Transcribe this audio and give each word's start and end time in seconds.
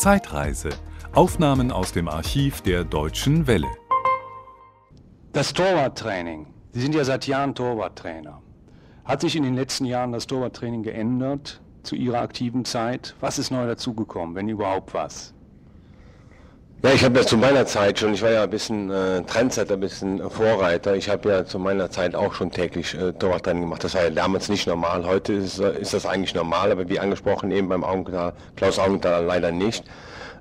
Zeitreise. 0.00 0.70
Aufnahmen 1.12 1.70
aus 1.70 1.92
dem 1.92 2.08
Archiv 2.08 2.62
der 2.62 2.84
Deutschen 2.84 3.46
Welle. 3.46 3.68
Das 5.34 5.52
Torwarttraining. 5.52 6.46
Sie 6.72 6.80
sind 6.80 6.94
ja 6.94 7.04
seit 7.04 7.26
Jahren 7.26 7.54
Torwarttrainer. 7.54 8.40
Hat 9.04 9.20
sich 9.20 9.36
in 9.36 9.42
den 9.42 9.54
letzten 9.54 9.84
Jahren 9.84 10.12
das 10.12 10.26
Torwarttraining 10.26 10.82
geändert 10.82 11.60
zu 11.82 11.96
Ihrer 11.96 12.22
aktiven 12.22 12.64
Zeit? 12.64 13.14
Was 13.20 13.38
ist 13.38 13.50
neu 13.50 13.66
dazugekommen, 13.66 14.34
wenn 14.34 14.48
überhaupt 14.48 14.94
was? 14.94 15.34
Ja, 16.82 16.92
ich 16.94 17.04
habe 17.04 17.18
ja 17.18 17.26
zu 17.26 17.36
meiner 17.36 17.66
Zeit 17.66 17.98
schon, 17.98 18.14
ich 18.14 18.22
war 18.22 18.30
ja 18.30 18.44
ein 18.44 18.48
bisschen 18.48 18.90
äh, 18.90 19.22
Trendsetter, 19.24 19.74
ein 19.74 19.80
bisschen 19.80 20.30
Vorreiter. 20.30 20.94
Ich 20.96 21.10
habe 21.10 21.28
ja 21.28 21.44
zu 21.44 21.58
meiner 21.58 21.90
Zeit 21.90 22.14
auch 22.14 22.32
schon 22.32 22.50
täglich 22.50 22.94
äh, 22.94 23.12
Torwarttraining 23.12 23.64
gemacht. 23.64 23.84
Das 23.84 23.94
war 23.94 24.04
ja 24.04 24.08
damals 24.08 24.48
nicht 24.48 24.66
normal. 24.66 25.04
Heute 25.04 25.34
ist, 25.34 25.58
äh, 25.58 25.78
ist 25.78 25.92
das 25.92 26.06
eigentlich 26.06 26.34
normal, 26.34 26.72
aber 26.72 26.88
wie 26.88 26.98
angesprochen 26.98 27.50
eben 27.50 27.68
beim 27.68 27.84
Augenthal, 27.84 28.32
Klaus 28.56 28.78
Augenthal 28.78 29.26
leider 29.26 29.52
nicht. 29.52 29.84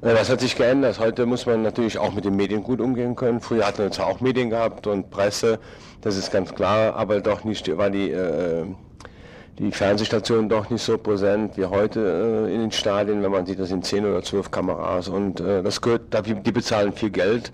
Äh, 0.01 0.13
das 0.13 0.29
hat 0.29 0.39
sich 0.39 0.55
geändert. 0.55 0.97
Heute 0.97 1.25
muss 1.25 1.45
man 1.45 1.61
natürlich 1.61 1.97
auch 1.97 2.13
mit 2.13 2.23
den 2.23 2.37
Medien 2.37 2.63
gut 2.63 2.79
umgehen 2.79 3.17
können. 3.17 3.41
Früher 3.41 3.67
hatten 3.67 3.79
wir 3.79 3.91
zwar 3.91 4.07
auch 4.07 4.21
Medien 4.21 4.49
gehabt 4.49 4.87
und 4.87 5.09
Presse, 5.09 5.59
das 5.99 6.15
ist 6.15 6.31
ganz 6.31 6.55
klar, 6.55 6.95
aber 6.95 7.19
doch 7.19 7.43
nicht 7.43 7.77
war 7.77 7.89
die 7.89 8.11
äh, 8.11 8.63
die 9.59 9.71
Fernsehstationen 9.71 10.49
doch 10.49 10.69
nicht 10.69 10.81
so 10.81 10.97
präsent 10.97 11.57
wie 11.57 11.65
heute 11.65 12.47
äh, 12.47 12.53
in 12.53 12.61
den 12.61 12.71
Stadien, 12.71 13.21
wenn 13.21 13.31
man 13.31 13.45
sieht, 13.45 13.59
das 13.59 13.69
sind 13.69 13.85
10 13.85 14.05
oder 14.05 14.23
12 14.23 14.49
Kameras 14.51 15.09
und 15.09 15.41
äh, 15.41 15.61
das 15.61 15.81
gehört, 15.81 16.03
die 16.25 16.51
bezahlen 16.51 16.93
viel 16.93 17.09
Geld. 17.09 17.51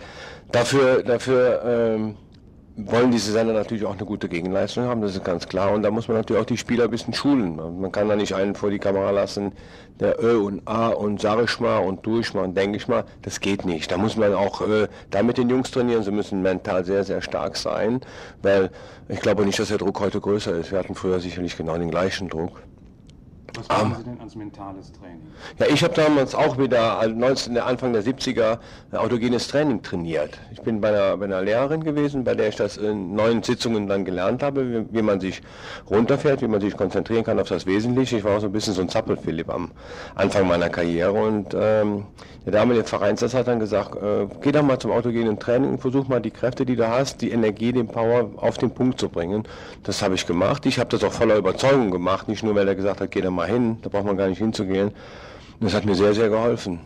Dafür, 0.52 1.02
dafür 1.04 1.62
ähm, 1.66 2.16
wollen 2.78 3.12
diese 3.12 3.32
Sender 3.32 3.54
natürlich 3.54 3.86
auch 3.86 3.94
eine 3.94 4.06
gute 4.06 4.28
Gegenleistung 4.28 4.86
haben, 4.86 5.02
das 5.02 5.16
ist 5.16 5.24
ganz 5.24 5.48
klar. 5.48 5.72
Und 5.72 5.84
da 5.84 5.92
muss 5.92 6.08
man 6.08 6.18
natürlich 6.18 6.42
auch 6.42 6.46
die 6.46 6.58
Spieler 6.58 6.86
ein 6.86 6.90
bisschen 6.90 7.14
schulen. 7.14 7.56
Man 7.56 7.92
kann 7.92 8.10
da 8.10 8.16
nicht 8.16 8.36
einen 8.36 8.54
vor 8.54 8.70
die 8.70 8.80
Kamera 8.80 9.12
lassen, 9.12 9.54
der 10.00 10.22
Ö 10.22 10.40
und 10.40 10.68
A 10.68 10.90
und 10.90 11.22
sag 11.22 11.42
ich 11.42 11.60
mal 11.60 11.78
und 11.78 12.06
durch 12.06 12.34
mal 12.34 12.44
und 12.44 12.58
denke 12.58 12.78
ich 12.78 12.88
mal, 12.88 13.06
das 13.22 13.40
geht 13.40 13.66
nicht. 13.66 13.92
Da 13.92 13.98
muss 13.98 14.18
man 14.18 14.34
auch 14.34 14.62
äh, 14.62 14.90
da 15.10 15.24
mit 15.24 15.38
den 15.38 15.50
Jungs 15.50 15.72
trainieren, 15.72 16.04
sie 16.04 16.12
müssen 16.12 16.42
mental 16.42 16.84
sehr, 16.84 17.06
sehr 17.06 17.22
stark 17.22 17.56
sein, 17.56 18.02
weil 18.42 18.72
ich 19.08 19.22
glaube 19.22 19.46
nicht, 19.46 19.58
dass 19.58 19.70
der 19.70 19.78
Druck 19.78 20.02
heute 20.02 20.20
größer 20.20 20.54
ist. 20.56 20.72
Wir 20.72 20.80
hatten 20.80 20.96
früher 20.96 21.22
sicherlich 21.22 21.56
genau 21.56 21.78
den 21.78 21.92
gleichen 21.92 22.28
Druck. 22.28 22.62
Was 23.58 23.68
machen 23.68 23.92
um, 23.92 23.98
Sie 23.98 24.04
denn 24.04 24.22
als 24.22 24.36
mentales 24.36 24.92
Training? 24.92 25.22
Ja, 25.60 25.66
ich 25.68 25.84
habe 25.84 25.94
damals 25.94 26.36
auch 26.36 26.58
wieder 26.58 27.08
19, 27.08 27.58
Anfang 27.58 27.94
der 27.94 28.04
70er 28.04 28.60
autogenes 28.92 29.48
Training 29.48 29.82
trainiert. 29.82 30.40
Ich 30.52 30.62
bin 30.62 30.82
bei 30.82 30.90
einer, 30.90 31.18
bei 31.18 31.26
einer 31.26 31.42
Lehrerin 31.42 31.84
gewesen, 31.84 32.24
bei 32.24 32.36
der 32.36 32.50
ich 32.50 32.56
das 32.56 32.78
in 32.78 33.16
neun 33.16 33.44
Sitzungen 33.44 33.88
dann 33.88 34.06
gelernt 34.06 34.44
habe, 34.44 34.70
wie, 34.70 34.98
wie, 34.98 35.02
man 35.02 35.20
sich 35.20 35.42
runterfährt, 35.90 36.42
wie 36.42 36.48
man 36.48 36.62
sich 36.62 36.76
konzentrieren 36.76 37.24
kann 37.24 37.40
auf 37.40 37.48
das 37.48 37.66
Wesentliche. 37.66 38.18
Ich 38.18 38.24
war 38.24 38.38
auch 38.38 38.42
so 38.42 38.48
ein 38.48 38.52
bisschen 38.52 38.74
so 38.74 38.82
ein 38.82 38.90
Zappelphilipp 38.90 39.50
am 39.50 39.72
Anfang 40.16 40.48
meiner 40.48 40.70
Karriere 40.70 41.14
und 41.14 41.56
ähm, 41.58 42.06
der 42.46 42.52
damalige 42.54 42.86
Vereinsarzt 42.86 43.34
hat 43.34 43.48
dann 43.48 43.60
gesagt, 43.60 43.96
äh, 43.96 44.28
geh 44.42 44.52
doch 44.52 44.62
mal 44.62 44.78
zum 44.78 44.92
autogenen 44.92 45.40
Training 45.40 45.72
und 45.72 45.80
versuch 45.80 46.08
mal 46.08 46.20
die 46.20 46.30
Kräfte, 46.30 46.64
die 46.64 46.76
du 46.76 46.88
hast, 46.88 47.22
die 47.22 47.32
Energie, 47.32 47.74
den 47.74 47.88
Power 47.88 48.30
auf 48.38 48.60
den 48.60 48.70
Punkt 48.70 49.00
zu 49.00 49.10
bringen. 49.10 49.48
Das 49.82 50.04
habe 50.04 50.14
ich 50.14 50.28
gemacht. 50.28 50.64
Ich 50.68 50.78
habe 50.78 50.90
das 50.90 51.04
auch 51.04 51.12
voller 51.12 51.38
Überzeugung 51.38 51.90
gemacht, 51.90 52.28
nicht 52.28 52.44
nur, 52.44 52.54
weil 52.54 52.68
er 52.68 52.76
gesagt 52.76 53.02
hat, 53.02 53.10
geh 53.10 53.22
da 53.22 53.32
mal 53.32 53.45
hin, 53.46 53.78
da 53.82 53.90
braucht 53.90 54.06
man 54.06 54.18
gar 54.18 54.28
nicht 54.28 54.40
hinzugehen. 54.40 54.92
Das 55.60 55.74
hat 55.74 55.86
mir 55.86 55.96
sehr, 55.96 56.14
sehr 56.14 56.30
geholfen. 56.30 56.80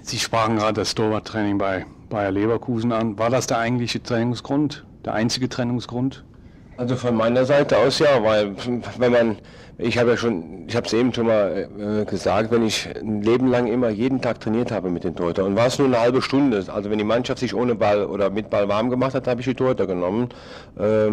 Sie 0.00 0.18
sprachen 0.18 0.56
gerade 0.56 0.74
das 0.74 0.94
Torwarttraining 0.94 1.58
bei 1.58 1.86
Bayer 2.08 2.32
Leverkusen 2.32 2.92
an. 2.92 3.18
War 3.18 3.30
das 3.30 3.46
der 3.46 3.58
eigentliche 3.58 4.02
Trainingsgrund, 4.02 4.84
der 5.04 5.14
einzige 5.14 5.48
Trainingsgrund? 5.48 6.24
Also 6.76 6.96
von 6.96 7.14
meiner 7.14 7.44
Seite 7.44 7.78
aus 7.78 7.98
ja, 7.98 8.22
weil 8.22 8.54
wenn 8.98 9.12
man, 9.12 9.36
ich 9.78 9.98
habe 9.98 10.10
ja 10.10 10.16
schon, 10.16 10.66
ich 10.66 10.74
habe 10.74 10.86
es 10.86 10.92
eben 10.92 11.12
schon 11.12 11.26
mal 11.26 11.68
äh, 11.78 12.04
gesagt, 12.04 12.50
wenn 12.50 12.64
ich 12.64 12.88
ein 12.96 13.22
Leben 13.22 13.48
lang 13.48 13.66
immer 13.66 13.90
jeden 13.90 14.20
Tag 14.20 14.40
trainiert 14.40 14.72
habe 14.72 14.90
mit 14.90 15.04
den 15.04 15.14
Torhütern 15.14 15.46
und 15.46 15.56
war 15.56 15.66
es 15.66 15.78
nur 15.78 15.86
eine 15.86 16.00
halbe 16.00 16.22
Stunde, 16.22 16.64
also 16.66 16.90
wenn 16.90 16.98
die 16.98 17.04
Mannschaft 17.04 17.40
sich 17.40 17.54
ohne 17.54 17.74
Ball 17.74 18.04
oder 18.04 18.30
mit 18.30 18.50
Ball 18.50 18.68
warm 18.68 18.90
gemacht 18.90 19.14
hat, 19.14 19.28
habe 19.28 19.40
ich 19.40 19.46
die 19.46 19.54
Torhüter 19.54 19.86
genommen. 19.86 20.30
Äh, 20.78 21.12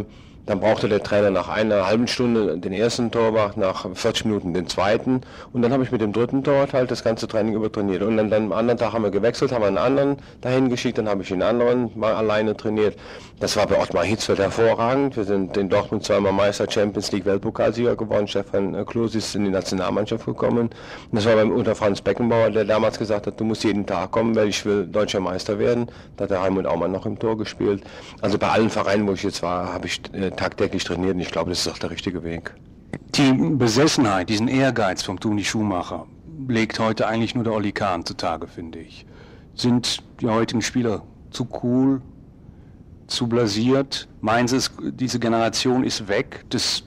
dann 0.49 0.61
brauchte 0.61 0.89
der 0.89 1.03
Trainer 1.03 1.29
nach 1.29 1.47
einer 1.47 1.85
halben 1.85 2.07
Stunde 2.07 2.57
den 2.57 2.73
ersten 2.73 3.11
Torwart, 3.11 3.55
nach 3.55 3.85
40 3.93 4.25
Minuten 4.25 4.51
den 4.51 4.65
zweiten. 4.65 5.21
Und 5.53 5.61
dann 5.61 5.71
habe 5.71 5.83
ich 5.83 5.91
mit 5.91 6.01
dem 6.01 6.11
dritten 6.11 6.43
Torwart 6.43 6.73
halt 6.73 6.89
das 6.89 7.03
ganze 7.03 7.27
Training 7.27 7.53
übertrainiert. 7.53 8.01
Und 8.01 8.17
dann, 8.17 8.31
dann 8.31 8.45
am 8.45 8.53
anderen 8.53 8.79
Tag 8.79 8.93
haben 8.93 9.03
wir 9.03 9.11
gewechselt, 9.11 9.51
haben 9.51 9.63
einen 9.63 9.77
anderen 9.77 10.17
dahin 10.41 10.69
geschickt, 10.69 10.97
dann 10.97 11.07
habe 11.07 11.21
ich 11.21 11.27
den 11.27 11.43
anderen 11.43 11.91
mal 11.93 12.15
alleine 12.15 12.57
trainiert. 12.57 12.97
Das 13.39 13.55
war 13.57 13.67
bei 13.67 13.79
Ottmar 13.79 14.03
Hitzfeld 14.03 14.39
hervorragend. 14.39 15.15
Wir 15.15 15.23
sind 15.23 15.55
in 15.55 15.69
Dortmund 15.69 16.03
zweimal 16.03 16.33
Meister, 16.33 16.65
Champions 16.67 17.11
League 17.11 17.25
Weltpokalsieger 17.25 17.95
geworden. 17.95 18.27
Stefan 18.27 18.85
Klose 18.87 19.19
ist 19.19 19.35
in 19.35 19.45
die 19.45 19.51
Nationalmannschaft 19.51 20.25
gekommen. 20.25 20.71
Und 21.11 21.13
das 21.13 21.27
war 21.27 21.35
beim 21.35 21.51
unter 21.51 21.75
Franz 21.75 22.01
Beckenbauer, 22.01 22.49
der 22.49 22.65
damals 22.65 22.97
gesagt 22.97 23.27
hat, 23.27 23.39
du 23.39 23.43
musst 23.43 23.63
jeden 23.63 23.85
Tag 23.85 24.09
kommen, 24.09 24.35
weil 24.35 24.49
ich 24.49 24.65
will 24.65 24.87
deutscher 24.87 25.19
Meister 25.19 25.59
werden. 25.59 25.91
Da 26.17 26.23
hat 26.23 26.31
der 26.31 26.41
Heimund 26.41 26.65
Aumann 26.65 26.91
noch 26.91 27.05
im 27.05 27.19
Tor 27.19 27.37
gespielt. 27.37 27.83
Also 28.19 28.39
bei 28.39 28.49
allen 28.49 28.71
Vereinen, 28.71 29.07
wo 29.07 29.13
ich 29.13 29.21
jetzt 29.21 29.43
war, 29.43 29.71
habe 29.71 29.85
ich 29.85 30.01
äh, 30.11 30.31
tagtäglich 30.39 30.85
trainiert 30.85 31.15
und 31.15 31.19
ich 31.19 31.31
glaube, 31.31 31.49
das 31.49 31.59
ist 31.59 31.67
auch 31.67 31.77
der 31.77 31.91
richtige 31.91 32.23
Weg. 32.23 32.55
Die 33.15 33.33
Besessenheit, 33.33 34.29
diesen 34.29 34.47
Ehrgeiz 34.47 35.03
vom 35.03 35.19
Toni 35.19 35.43
Schumacher 35.43 36.07
legt 36.47 36.79
heute 36.79 37.07
eigentlich 37.07 37.35
nur 37.35 37.43
der 37.43 37.53
Olli 37.53 37.73
Kahn 37.73 38.05
zutage, 38.05 38.47
finde 38.47 38.79
ich. 38.79 39.05
Sind 39.53 40.01
die 40.21 40.27
heutigen 40.27 40.61
Spieler 40.61 41.03
zu 41.31 41.47
cool, 41.61 42.01
zu 43.07 43.27
blasiert? 43.27 44.07
Meinen 44.21 44.47
Sie, 44.47 44.57
diese 44.93 45.19
Generation 45.19 45.83
ist 45.83 46.07
weg 46.07 46.49
des 46.49 46.83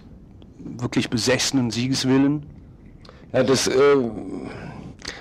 wirklich 0.59 1.11
besessenen 1.11 1.71
Siegeswillen? 1.71 2.47
Ja, 3.33 3.43
das... 3.43 3.67
Äh 3.69 3.97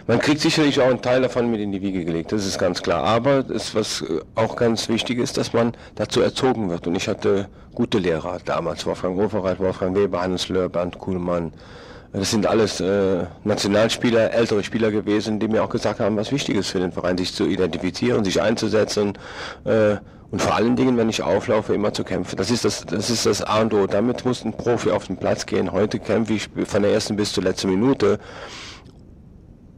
man 0.07 0.19
kriegt 0.19 0.41
sicherlich 0.41 0.79
auch 0.79 0.89
einen 0.89 1.01
Teil 1.01 1.21
davon 1.21 1.49
mit 1.49 1.59
in 1.59 1.71
die 1.71 1.81
Wiege 1.81 2.03
gelegt, 2.05 2.31
das 2.31 2.45
ist 2.45 2.57
ganz 2.57 2.81
klar. 2.81 3.03
Aber 3.03 3.43
das, 3.43 3.75
was 3.75 4.01
äh, 4.01 4.19
auch 4.35 4.55
ganz 4.55 4.89
wichtig 4.89 5.19
ist, 5.19 5.37
dass 5.37 5.53
man 5.53 5.73
dazu 5.95 6.21
erzogen 6.21 6.69
wird. 6.69 6.87
Und 6.87 6.95
ich 6.95 7.07
hatte 7.07 7.47
gute 7.73 7.97
Lehrer 7.97 8.37
damals, 8.45 8.85
Wolfgang 8.85 9.17
Hoferreit, 9.17 9.59
Wolfgang 9.59 9.95
Weber, 9.95 10.21
Hannes 10.21 10.49
Löhr, 10.49 10.69
Bernd 10.69 10.99
Kuhlmann. 10.99 11.53
Das 12.13 12.31
sind 12.31 12.45
alles 12.45 12.81
äh, 12.81 13.25
Nationalspieler, 13.45 14.33
ältere 14.33 14.63
Spieler 14.63 14.91
gewesen, 14.91 15.39
die 15.39 15.47
mir 15.47 15.63
auch 15.63 15.69
gesagt 15.69 16.01
haben, 16.01 16.17
was 16.17 16.31
wichtig 16.33 16.57
ist 16.57 16.69
für 16.69 16.79
den 16.79 16.91
Verein, 16.91 17.17
sich 17.17 17.33
zu 17.33 17.45
identifizieren, 17.45 18.25
sich 18.25 18.41
einzusetzen 18.41 19.13
äh, 19.63 19.95
und 20.31 20.41
vor 20.41 20.55
allen 20.55 20.77
Dingen, 20.77 20.95
wenn 20.97 21.09
ich 21.09 21.21
auflaufe, 21.21 21.73
immer 21.73 21.93
zu 21.93 22.05
kämpfen. 22.05 22.37
Das 22.37 22.49
ist 22.51 22.63
das, 22.63 22.85
das 22.85 23.09
ist 23.09 23.25
das 23.25 23.41
A 23.41 23.61
und 23.61 23.73
O. 23.73 23.85
Damit 23.85 24.23
muss 24.25 24.45
ein 24.45 24.53
Profi 24.53 24.89
auf 24.91 25.07
den 25.07 25.17
Platz 25.17 25.45
gehen. 25.45 25.73
Heute 25.73 25.99
kämpfe 25.99 26.33
ich 26.33 26.49
von 26.65 26.81
der 26.81 26.93
ersten 26.93 27.17
bis 27.17 27.33
zur 27.33 27.43
letzten 27.43 27.69
Minute. 27.69 28.17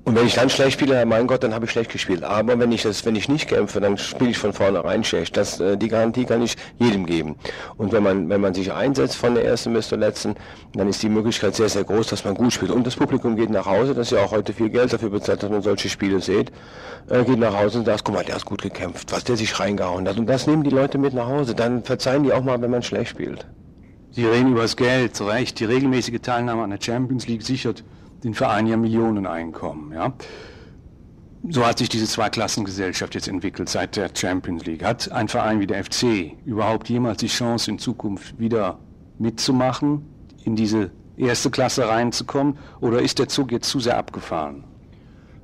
Und 0.05 0.15
wenn 0.17 0.27
ich 0.27 0.35
dann 0.35 0.49
schlecht 0.49 0.73
spiele, 0.73 1.05
mein 1.05 1.27
Gott, 1.27 1.43
dann 1.43 1.53
habe 1.53 1.63
ich 1.63 1.71
schlecht 1.71 1.89
gespielt. 1.89 2.23
Aber 2.23 2.59
wenn 2.59 2.73
ich 2.73 2.83
das, 2.83 3.05
wenn 3.05 3.15
ich 3.15 3.29
nicht 3.29 3.47
kämpfe, 3.47 3.79
dann 3.79 3.97
spiele 3.97 4.31
ich 4.31 4.37
von 4.37 4.51
vornherein 4.51 5.05
schlecht. 5.05 5.37
Das, 5.37 5.61
äh, 5.61 5.77
die 5.77 5.87
Garantie 5.87 6.25
kann 6.25 6.41
ich 6.41 6.57
jedem 6.77 7.05
geben. 7.05 7.37
Und 7.77 7.93
wenn 7.93 8.03
man, 8.03 8.27
wenn 8.27 8.41
man 8.41 8.53
sich 8.53 8.73
einsetzt 8.73 9.15
von 9.15 9.33
der 9.33 9.45
ersten 9.45 9.73
bis 9.73 9.87
zur 9.87 9.97
letzten, 9.97 10.35
dann 10.73 10.89
ist 10.89 11.01
die 11.03 11.09
Möglichkeit 11.09 11.55
sehr, 11.55 11.69
sehr 11.69 11.85
groß, 11.85 12.07
dass 12.07 12.25
man 12.25 12.35
gut 12.35 12.51
spielt. 12.51 12.71
Und 12.71 12.85
das 12.85 12.97
Publikum 12.97 13.37
geht 13.37 13.49
nach 13.49 13.65
Hause, 13.65 13.93
das 13.93 14.09
ja 14.09 14.19
auch 14.19 14.31
heute 14.31 14.51
viel 14.51 14.69
Geld 14.69 14.91
dafür 14.91 15.09
bezahlt, 15.09 15.41
dass 15.41 15.49
man 15.49 15.61
solche 15.61 15.87
Spiele 15.87 16.19
sieht, 16.19 16.51
äh, 17.09 17.23
geht 17.23 17.39
nach 17.39 17.57
Hause 17.57 17.79
und 17.79 17.85
sagt, 17.85 18.03
guck 18.03 18.15
mal, 18.15 18.25
der 18.25 18.35
hat 18.35 18.45
gut 18.45 18.61
gekämpft, 18.61 19.13
was 19.13 19.23
der 19.23 19.37
sich 19.37 19.57
reingehauen 19.57 20.05
hat. 20.09 20.17
Und 20.17 20.27
das 20.27 20.47
nehmen 20.47 20.63
die 20.63 20.69
Leute 20.69 20.97
mit 20.97 21.13
nach 21.13 21.27
Hause. 21.27 21.55
Dann 21.55 21.81
verzeihen 21.81 22.23
die 22.23 22.33
auch 22.33 22.43
mal, 22.43 22.61
wenn 22.61 22.71
man 22.71 22.83
schlecht 22.83 23.11
spielt. 23.11 23.45
Sie 24.11 24.25
reden 24.25 24.51
über 24.51 24.63
das 24.63 24.75
Geld, 24.75 25.15
zu 25.15 25.25
Recht. 25.25 25.61
Die 25.61 25.65
regelmäßige 25.65 26.19
Teilnahme 26.21 26.63
an 26.63 26.71
der 26.71 26.79
Champions 26.81 27.25
League 27.25 27.41
sichert 27.41 27.85
den 28.23 28.33
Verein 28.33 28.67
ja 28.67 28.77
Millioneneinkommen. 28.77 29.91
Ja? 29.91 30.13
So 31.49 31.65
hat 31.65 31.79
sich 31.79 31.89
diese 31.89 32.05
Zweiklassengesellschaft 32.07 33.15
jetzt 33.15 33.27
entwickelt 33.27 33.67
seit 33.67 33.97
der 33.97 34.09
Champions 34.13 34.65
League. 34.65 34.83
Hat 34.83 35.11
ein 35.11 35.27
Verein 35.27 35.59
wie 35.59 35.67
der 35.67 35.83
FC 35.83 36.33
überhaupt 36.45 36.89
jemals 36.89 37.17
die 37.17 37.27
Chance, 37.27 37.69
in 37.69 37.79
Zukunft 37.79 38.39
wieder 38.39 38.79
mitzumachen, 39.19 40.05
in 40.45 40.55
diese 40.55 40.91
erste 41.17 41.51
Klasse 41.51 41.87
reinzukommen? 41.87 42.57
Oder 42.79 43.01
ist 43.01 43.19
der 43.19 43.27
Zug 43.27 43.51
jetzt 43.51 43.69
zu 43.69 43.81
sehr 43.81 43.97
abgefahren? 43.97 44.63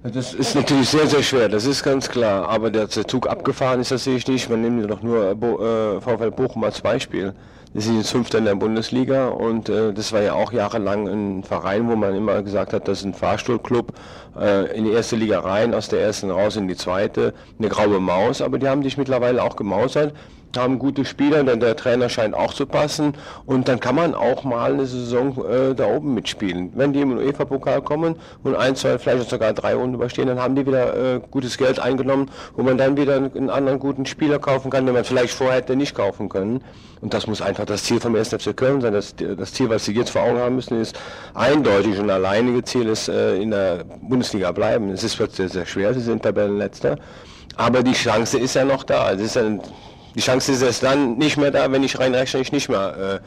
Das 0.02 0.34
ist 0.34 0.56
natürlich 0.56 0.88
sehr, 0.88 1.08
sehr 1.08 1.22
schwer, 1.22 1.50
das 1.50 1.66
ist 1.66 1.84
ganz 1.84 2.08
klar. 2.10 2.48
Aber 2.48 2.72
der 2.72 2.88
Zug 2.90 3.28
abgefahren 3.28 3.82
ist, 3.82 3.92
das 3.92 4.06
sehe 4.06 4.16
ich 4.16 4.26
nicht. 4.26 4.50
Man 4.50 4.62
nimmt 4.62 4.90
doch 4.90 5.04
nur 5.04 5.32
äh, 5.32 6.00
VfL 6.00 6.32
Bochum 6.32 6.64
als 6.64 6.80
Beispiel. 6.80 7.34
Wir 7.72 7.84
sind 7.84 7.98
jetzt 7.98 8.10
Fünfter 8.10 8.40
in 8.40 8.46
der 8.46 8.56
Bundesliga 8.56 9.28
und 9.28 9.70
äh, 9.70 9.94
das 9.94 10.12
war 10.12 10.24
ja 10.24 10.34
auch 10.34 10.52
jahrelang 10.52 11.08
ein 11.08 11.44
Verein, 11.44 11.88
wo 11.88 11.96
man 11.96 12.16
immer 12.16 12.42
gesagt 12.42 12.74
hat, 12.74 12.88
das 12.88 13.00
ist 13.00 13.06
ein 13.06 13.14
Fahrstuhlclub 13.14 13.94
äh, 14.40 14.76
in 14.76 14.86
die 14.86 14.92
erste 14.92 15.16
Liga 15.16 15.42
rein, 15.42 15.76
aus 15.76 15.88
der 15.88 16.02
ersten 16.02 16.32
raus 16.32 16.56
in 16.56 16.68
die 16.68 16.76
zweite, 16.76 17.36
eine 17.60 17.70
graue 17.70 18.00
Maus, 18.00 18.42
aber 18.42 18.58
die 18.58 18.68
haben 18.68 18.82
sich 18.82 18.98
mittlerweile 18.98 19.44
auch 19.44 19.56
gemausert 19.56 20.16
haben 20.58 20.80
gute 20.80 21.06
Spieler, 21.06 21.44
denn 21.44 21.60
der 21.60 21.76
Trainer 21.76 22.10
scheint 22.10 22.34
auch 22.34 22.54
zu 22.54 22.66
passen 22.66 23.14
und 23.46 23.68
dann 23.68 23.80
kann 23.80 23.96
man 23.96 24.16
auch 24.16 24.44
mal 24.44 24.74
eine 24.74 24.86
Saison 24.86 25.38
äh, 25.46 25.76
da 25.76 25.86
oben 25.88 26.14
mitspielen. 26.14 26.72
Wenn 26.76 26.94
die 26.94 27.02
im 27.02 27.18
UEFA-Pokal 27.18 27.82
kommen 27.82 28.16
und 28.44 28.56
ein, 28.56 28.76
zwei, 28.76 28.98
vielleicht 28.98 29.30
sogar 29.30 29.54
drei 29.54 29.76
Runden 29.76 29.96
überstehen, 29.96 30.28
dann 30.28 30.40
haben 30.40 30.56
die 30.56 30.66
wieder 30.66 31.16
äh, 31.16 31.22
gutes 31.30 31.58
Geld 31.58 31.80
eingenommen, 31.80 32.32
wo 32.56 32.64
man 32.64 32.78
dann 32.78 32.98
wieder 32.98 33.16
einen 33.16 33.50
anderen 33.50 33.80
guten 33.80 34.06
Spieler 34.06 34.40
kaufen 34.40 34.72
kann, 34.72 34.86
den 34.86 34.96
man 34.96 35.04
vielleicht 35.04 35.34
vorher 35.34 35.58
hätte 35.58 35.76
nicht 35.76 35.96
kaufen 35.96 36.30
können. 36.30 36.64
Und 37.02 37.14
das 37.14 37.28
muss 37.28 37.42
einfach 37.42 37.59
das 37.66 37.84
Ziel 37.84 38.00
vom 38.00 38.16
1. 38.16 38.30
FC 38.30 38.56
Köln 38.56 38.82
sein. 38.82 38.94
Das, 38.94 39.16
das 39.16 39.54
Ziel, 39.54 39.70
was 39.70 39.86
sie 39.86 39.94
jetzt 39.94 40.12
vor 40.12 40.24
Augen 40.24 40.40
haben 40.40 40.56
müssen, 40.56 40.80
ist 40.80 41.00
eindeutig 41.34 42.00
und 42.00 42.10
alleinige 42.10 42.64
Ziel 42.64 42.88
ist 42.88 43.10
äh, 43.10 43.36
in 43.38 43.52
der 43.52 43.84
Bundesliga 44.02 44.52
bleiben. 44.52 44.90
Es 44.90 45.04
ist 45.04 45.18
sehr, 45.18 45.50
sehr 45.50 45.66
schwer, 45.66 45.94
sie 45.94 46.02
sind 46.02 46.24
Tabellenletzter. 46.24 46.98
Aber 47.56 47.84
die 47.84 47.94
Chance 47.94 48.38
ist 48.38 48.56
ja 48.56 48.64
noch 48.64 48.84
da. 48.84 49.12
Es 49.12 49.22
ist 49.22 49.38
ein 49.38 49.62
die 50.16 50.22
Chance 50.22 50.52
ist 50.52 50.62
erst 50.62 50.84
dann 50.84 51.18
nicht 51.18 51.38
mehr 51.38 51.52
da, 51.52 51.72
wenn 51.72 51.84
ich 51.84 52.00
rein 52.00 52.14
rechnerisch 52.16 52.52
nicht 52.52 52.68
mehr, 52.68 52.98
äh, 52.98 53.20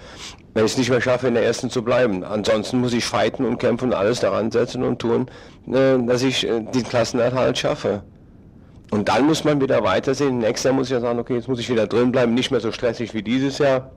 wenn 0.54 0.64
ich 0.64 0.72
es 0.72 0.78
nicht 0.78 0.90
mehr 0.90 1.00
schaffe, 1.00 1.28
in 1.28 1.34
der 1.34 1.44
ersten 1.44 1.70
zu 1.70 1.82
bleiben. 1.82 2.24
Ansonsten 2.24 2.80
muss 2.80 2.92
ich 2.92 3.04
fighten 3.04 3.44
und 3.44 3.58
kämpfen 3.58 3.86
und 3.86 3.94
alles 3.94 4.20
daran 4.20 4.50
setzen 4.50 4.82
und 4.82 4.98
tun, 4.98 5.30
äh, 5.68 5.98
dass 6.04 6.22
ich 6.22 6.46
äh, 6.46 6.60
den 6.60 6.82
Klassenerhalt 6.82 7.56
schaffe. 7.56 8.02
Und 8.90 9.08
dann 9.08 9.26
muss 9.26 9.44
man 9.44 9.60
wieder 9.60 9.82
weitersehen. 9.84 10.38
Nächstes 10.38 10.64
Jahr 10.64 10.74
muss 10.74 10.88
ich 10.88 10.92
ja 10.92 11.00
sagen, 11.00 11.18
okay, 11.18 11.34
jetzt 11.36 11.48
muss 11.48 11.60
ich 11.60 11.70
wieder 11.70 11.86
drin 11.86 12.12
bleiben, 12.12 12.34
nicht 12.34 12.50
mehr 12.50 12.60
so 12.60 12.72
stressig 12.72 13.14
wie 13.14 13.22
dieses 13.22 13.58
Jahr. 13.58 13.92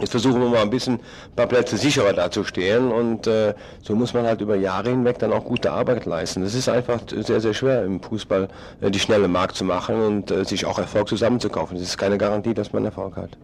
Jetzt 0.00 0.10
versuchen 0.10 0.40
wir 0.40 0.48
mal 0.48 0.62
ein 0.62 0.70
bisschen 0.70 0.94
ein 0.94 1.36
paar 1.36 1.46
Plätze 1.46 1.76
sicherer 1.76 2.14
dazustehen 2.14 2.90
und 2.90 3.26
äh, 3.26 3.54
so 3.82 3.94
muss 3.94 4.14
man 4.14 4.24
halt 4.24 4.40
über 4.40 4.56
Jahre 4.56 4.88
hinweg 4.88 5.18
dann 5.18 5.32
auch 5.32 5.44
gute 5.44 5.70
Arbeit 5.70 6.06
leisten. 6.06 6.42
Es 6.42 6.54
ist 6.54 6.68
einfach 6.68 7.00
sehr, 7.08 7.40
sehr 7.40 7.52
schwer 7.52 7.84
im 7.84 8.00
Fußball 8.00 8.48
äh, 8.80 8.90
die 8.90 8.98
schnelle 8.98 9.28
Markt 9.28 9.54
zu 9.54 9.64
machen 9.64 9.96
und 9.96 10.30
äh, 10.30 10.44
sich 10.44 10.64
auch 10.64 10.78
Erfolg 10.78 11.08
zusammenzukaufen. 11.08 11.76
Das 11.76 11.86
ist 11.86 11.98
keine 11.98 12.16
Garantie, 12.16 12.54
dass 12.54 12.72
man 12.72 12.86
Erfolg 12.86 13.16
hat. 13.16 13.36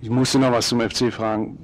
Ich 0.00 0.08
musste 0.08 0.38
noch 0.38 0.52
was 0.52 0.68
zum 0.68 0.80
FC 0.80 1.12
fragen. 1.12 1.58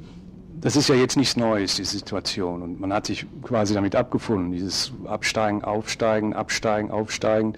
Das 0.60 0.74
ist 0.76 0.88
ja 0.88 0.96
jetzt 0.96 1.16
nichts 1.16 1.36
Neues, 1.36 1.76
die 1.76 1.84
Situation. 1.84 2.62
Und 2.62 2.80
man 2.80 2.92
hat 2.92 3.06
sich 3.06 3.26
quasi 3.42 3.74
damit 3.74 3.94
abgefunden, 3.94 4.50
dieses 4.50 4.92
Absteigen, 5.06 5.62
Aufsteigen, 5.62 6.34
Absteigen, 6.34 6.90
Aufsteigen. 6.90 7.54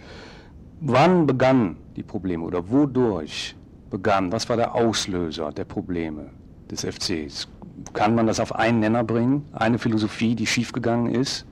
Wann 0.80 1.26
begannen 1.26 1.76
die 1.96 2.02
Probleme 2.02 2.44
oder 2.44 2.70
wodurch 2.70 3.56
begann? 3.90 4.32
Was 4.32 4.48
war 4.48 4.56
der 4.56 4.74
Auslöser 4.74 5.50
der 5.50 5.64
Probleme? 5.64 6.30
Des 6.70 6.84
FCs. 6.84 7.48
Kann 7.92 8.14
man 8.14 8.26
das 8.26 8.40
auf 8.40 8.54
einen 8.54 8.80
Nenner 8.80 9.04
bringen? 9.04 9.46
Eine 9.52 9.78
Philosophie, 9.78 10.34
die 10.34 10.46
schiefgegangen 10.46 11.14
ist? 11.14 11.44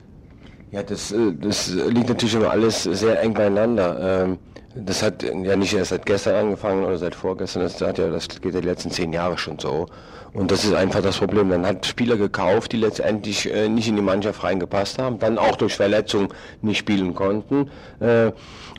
Ja, 0.73 0.81
das, 0.81 1.11
äh, 1.11 1.33
das 1.39 1.71
liegt 1.71 2.09
natürlich 2.09 2.33
immer 2.33 2.49
alles 2.49 2.83
sehr 2.83 3.21
eng 3.21 3.35
beieinander. 3.35 4.25
Ähm, 4.25 4.39
das 4.75 5.03
hat 5.03 5.21
ja 5.21 5.55
nicht 5.55 5.71
erst 5.75 5.91
seit 5.91 6.07
gestern 6.07 6.33
angefangen 6.33 6.83
oder 6.83 6.97
seit 6.97 7.13
vorgestern, 7.13 7.61
das, 7.61 7.79
hat 7.79 7.99
ja, 7.99 8.09
das 8.09 8.27
geht 8.27 8.55
ja 8.55 8.59
die 8.59 8.67
letzten 8.67 8.89
zehn 8.89 9.13
Jahre 9.13 9.37
schon 9.37 9.59
so. 9.59 9.85
Und 10.33 10.49
das 10.49 10.65
ist 10.65 10.73
einfach 10.73 11.03
das 11.03 11.19
Problem. 11.19 11.49
Man 11.49 11.63
hat 11.63 11.85
Spieler 11.85 12.17
gekauft, 12.17 12.71
die 12.71 12.77
letztendlich 12.77 13.53
äh, 13.53 13.69
nicht 13.69 13.87
in 13.87 13.97
die 13.97 14.01
Mannschaft 14.01 14.43
reingepasst 14.43 14.97
haben, 14.97 15.19
dann 15.19 15.37
auch 15.37 15.57
durch 15.57 15.75
Verletzung 15.75 16.33
nicht 16.63 16.79
spielen 16.79 17.13
konnten. 17.13 17.69
Äh, 17.99 18.31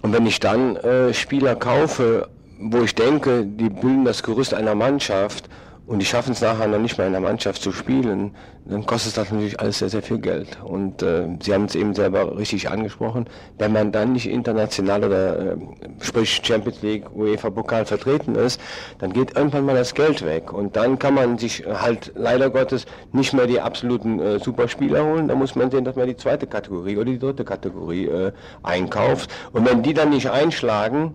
und 0.03 0.13
wenn 0.13 0.27
ich 0.27 0.41
dann 0.41 0.79
Spieler 1.13 1.55
kaufe, 1.55 2.29
wo 2.59 2.83
ich 2.83 2.95
denke, 2.95 3.47
die 3.47 3.71
bilden 3.71 4.05
das 4.05 4.23
Gerüst 4.23 4.53
einer 4.53 4.75
Mannschaft 4.75 5.49
und 5.87 5.99
die 5.99 6.07
schaffen 6.07 6.33
es 6.33 6.41
nachher 6.41 6.67
noch 6.67 6.79
nicht 6.79 6.97
mehr 6.97 7.07
in 7.07 7.13
der 7.13 7.21
Mannschaft 7.21 7.61
zu 7.61 7.71
spielen, 7.71 8.35
dann 8.65 8.87
kostet 8.87 9.17
das 9.19 9.31
natürlich 9.31 9.61
alles 9.61 9.79
sehr, 9.79 9.91
sehr 9.91 10.03
viel 10.03 10.19
Geld. 10.19 10.59
Und 10.65 11.03
äh, 11.03 11.29
Sie 11.43 11.53
haben 11.53 11.67
es 11.67 11.75
eben 11.75 11.95
selber 11.95 12.39
richtig 12.39 12.71
angesprochen, 12.71 13.27
wenn 13.59 13.73
man 13.73 13.93
dann 13.93 14.13
nicht 14.13 14.27
international 14.27 15.05
oder 15.05 15.53
äh, 15.53 15.57
sprich 16.01 16.41
Champions 16.43 16.81
League, 16.81 17.15
UEFA 17.15 17.51
Pokal 17.51 17.85
vertreten 17.85 18.35
ist, 18.35 18.61
dann 18.99 19.13
geht 19.13 19.37
irgendwann 19.37 19.67
mal 19.67 19.75
das 19.75 19.95
Geld 19.95 20.25
weg. 20.25 20.53
Und 20.53 20.77
dann 20.77 20.99
kann 20.99 21.15
man 21.15 21.37
sich 21.37 21.65
halt 21.67 22.13
leider 22.15 22.49
Gottes 22.49 22.87
nicht 23.13 23.35
mehr 23.35 23.47
die 23.47 23.61
absoluten 23.61 24.19
äh, 24.21 24.39
Superspieler 24.39 25.05
holen. 25.05 25.29
Da 25.29 25.35
muss 25.35 25.55
man 25.55 25.71
sehen, 25.71 25.85
dass 25.85 25.97
man 25.97 26.07
die 26.07 26.17
zweite 26.17 26.47
Kategorie 26.47 26.97
oder 26.97 27.11
die 27.11 27.19
dritte 27.19 27.45
Kategorie 27.45 28.07
äh, 28.07 28.33
einkauft. 28.63 29.31
Und 29.53 29.69
wenn 29.69 29.83
die 29.83 29.93
dann 29.93 30.11
nicht 30.11 30.31
einschlagen, 30.31 31.15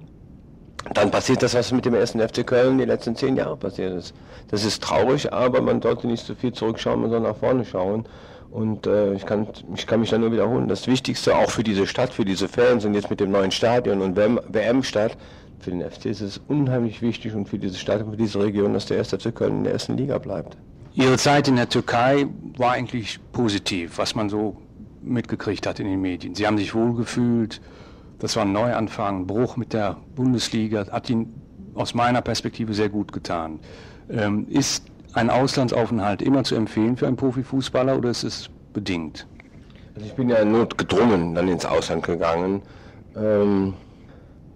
dann 0.94 1.12
passiert 1.12 1.44
das, 1.44 1.54
was 1.54 1.72
mit 1.72 1.86
dem 1.86 1.94
ersten 1.94 2.20
FC 2.20 2.46
Köln 2.46 2.78
die 2.78 2.86
letzten 2.86 3.16
zehn 3.16 3.36
Jahre 3.36 3.58
passiert 3.58 3.94
ist. 3.94 4.14
Das 4.50 4.64
ist 4.64 4.82
traurig, 4.82 5.32
aber 5.32 5.62
man 5.62 5.82
sollte 5.82 6.08
nicht 6.08 6.26
so 6.26 6.36
viel 6.36 6.54
zurückschauen, 6.54 7.10
soll 7.10 7.20
nach 7.20 7.36
vorne 7.36 7.66
schauen. 7.66 8.06
Und 8.52 8.88
äh, 8.88 9.14
ich, 9.14 9.26
kann, 9.26 9.48
ich 9.76 9.86
kann 9.86 10.00
mich 10.00 10.10
da 10.10 10.18
nur 10.18 10.32
wiederholen. 10.32 10.68
Das 10.68 10.88
Wichtigste 10.88 11.36
auch 11.36 11.52
für 11.52 11.64
diese 11.64 11.86
Stadt, 11.86 12.14
für 12.14 12.26
diese 12.26 12.48
Fans 12.48 12.84
und 12.84 12.96
jetzt 12.96 13.10
mit 13.10 13.20
dem 13.20 13.32
neuen 13.32 13.52
Stadion 13.52 14.02
und 14.02 14.16
WM-Stadt, 14.16 15.16
für 15.60 15.72
den 15.72 15.82
FC 15.82 16.06
ist 16.06 16.22
es 16.22 16.40
unheimlich 16.48 17.02
wichtig 17.02 17.36
und 17.36 17.48
für 17.48 17.60
diese 17.60 17.78
Stadt 17.78 18.02
und 18.02 18.12
für 18.12 18.18
diese 18.18 18.40
Region, 18.40 18.74
dass 18.74 18.86
der 18.86 18.98
erste 18.98 19.20
FC 19.20 19.36
Köln 19.36 19.58
in 19.58 19.64
der 19.66 19.74
ersten 19.74 19.98
Liga 19.98 20.18
bleibt. 20.18 20.58
Ihre 20.96 21.18
Zeit 21.18 21.48
in 21.48 21.58
der 21.58 21.70
Türkei 21.70 22.26
war 22.58 22.72
eigentlich 22.72 23.20
positiv, 23.32 23.98
was 23.98 24.16
man 24.16 24.30
so 24.30 24.58
mitgekriegt 25.02 25.68
hat 25.68 25.80
in 25.80 25.86
den 25.86 26.02
Medien. 26.02 26.34
Sie 26.34 26.48
haben 26.48 26.58
sich 26.58 26.74
wohlgefühlt, 26.74 27.62
das 28.20 28.36
war 28.36 28.44
ein 28.44 28.52
Neuanfang, 28.52 29.26
Bruch 29.26 29.58
mit 29.58 29.74
der 29.74 29.98
Bundesliga, 30.16 30.86
hat 30.92 31.10
ihn 31.10 31.34
aus 31.74 31.94
meiner 31.94 32.22
Perspektive 32.22 32.74
sehr 32.74 32.90
gut 32.90 33.14
getan. 33.14 33.60
Ähm, 34.10 34.48
ist 34.50 34.86
ein 35.14 35.30
Auslandsaufenthalt 35.30 36.22
immer 36.22 36.44
zu 36.44 36.56
empfehlen 36.56 36.98
für 36.98 37.08
einen 37.08 37.16
Profifußballer 37.16 37.98
oder 37.98 38.10
ist 38.10 38.24
es 38.24 38.50
bedingt? 38.74 39.26
Also 39.96 40.08
ich 40.08 40.14
bin 40.14 40.30
ja 40.30 40.44
notgedrungen 40.46 41.36
dann 41.36 41.48
ins 41.48 41.66
Ausland 41.66 42.04
gegangen. 42.04 42.62
Ähm, 43.16 43.74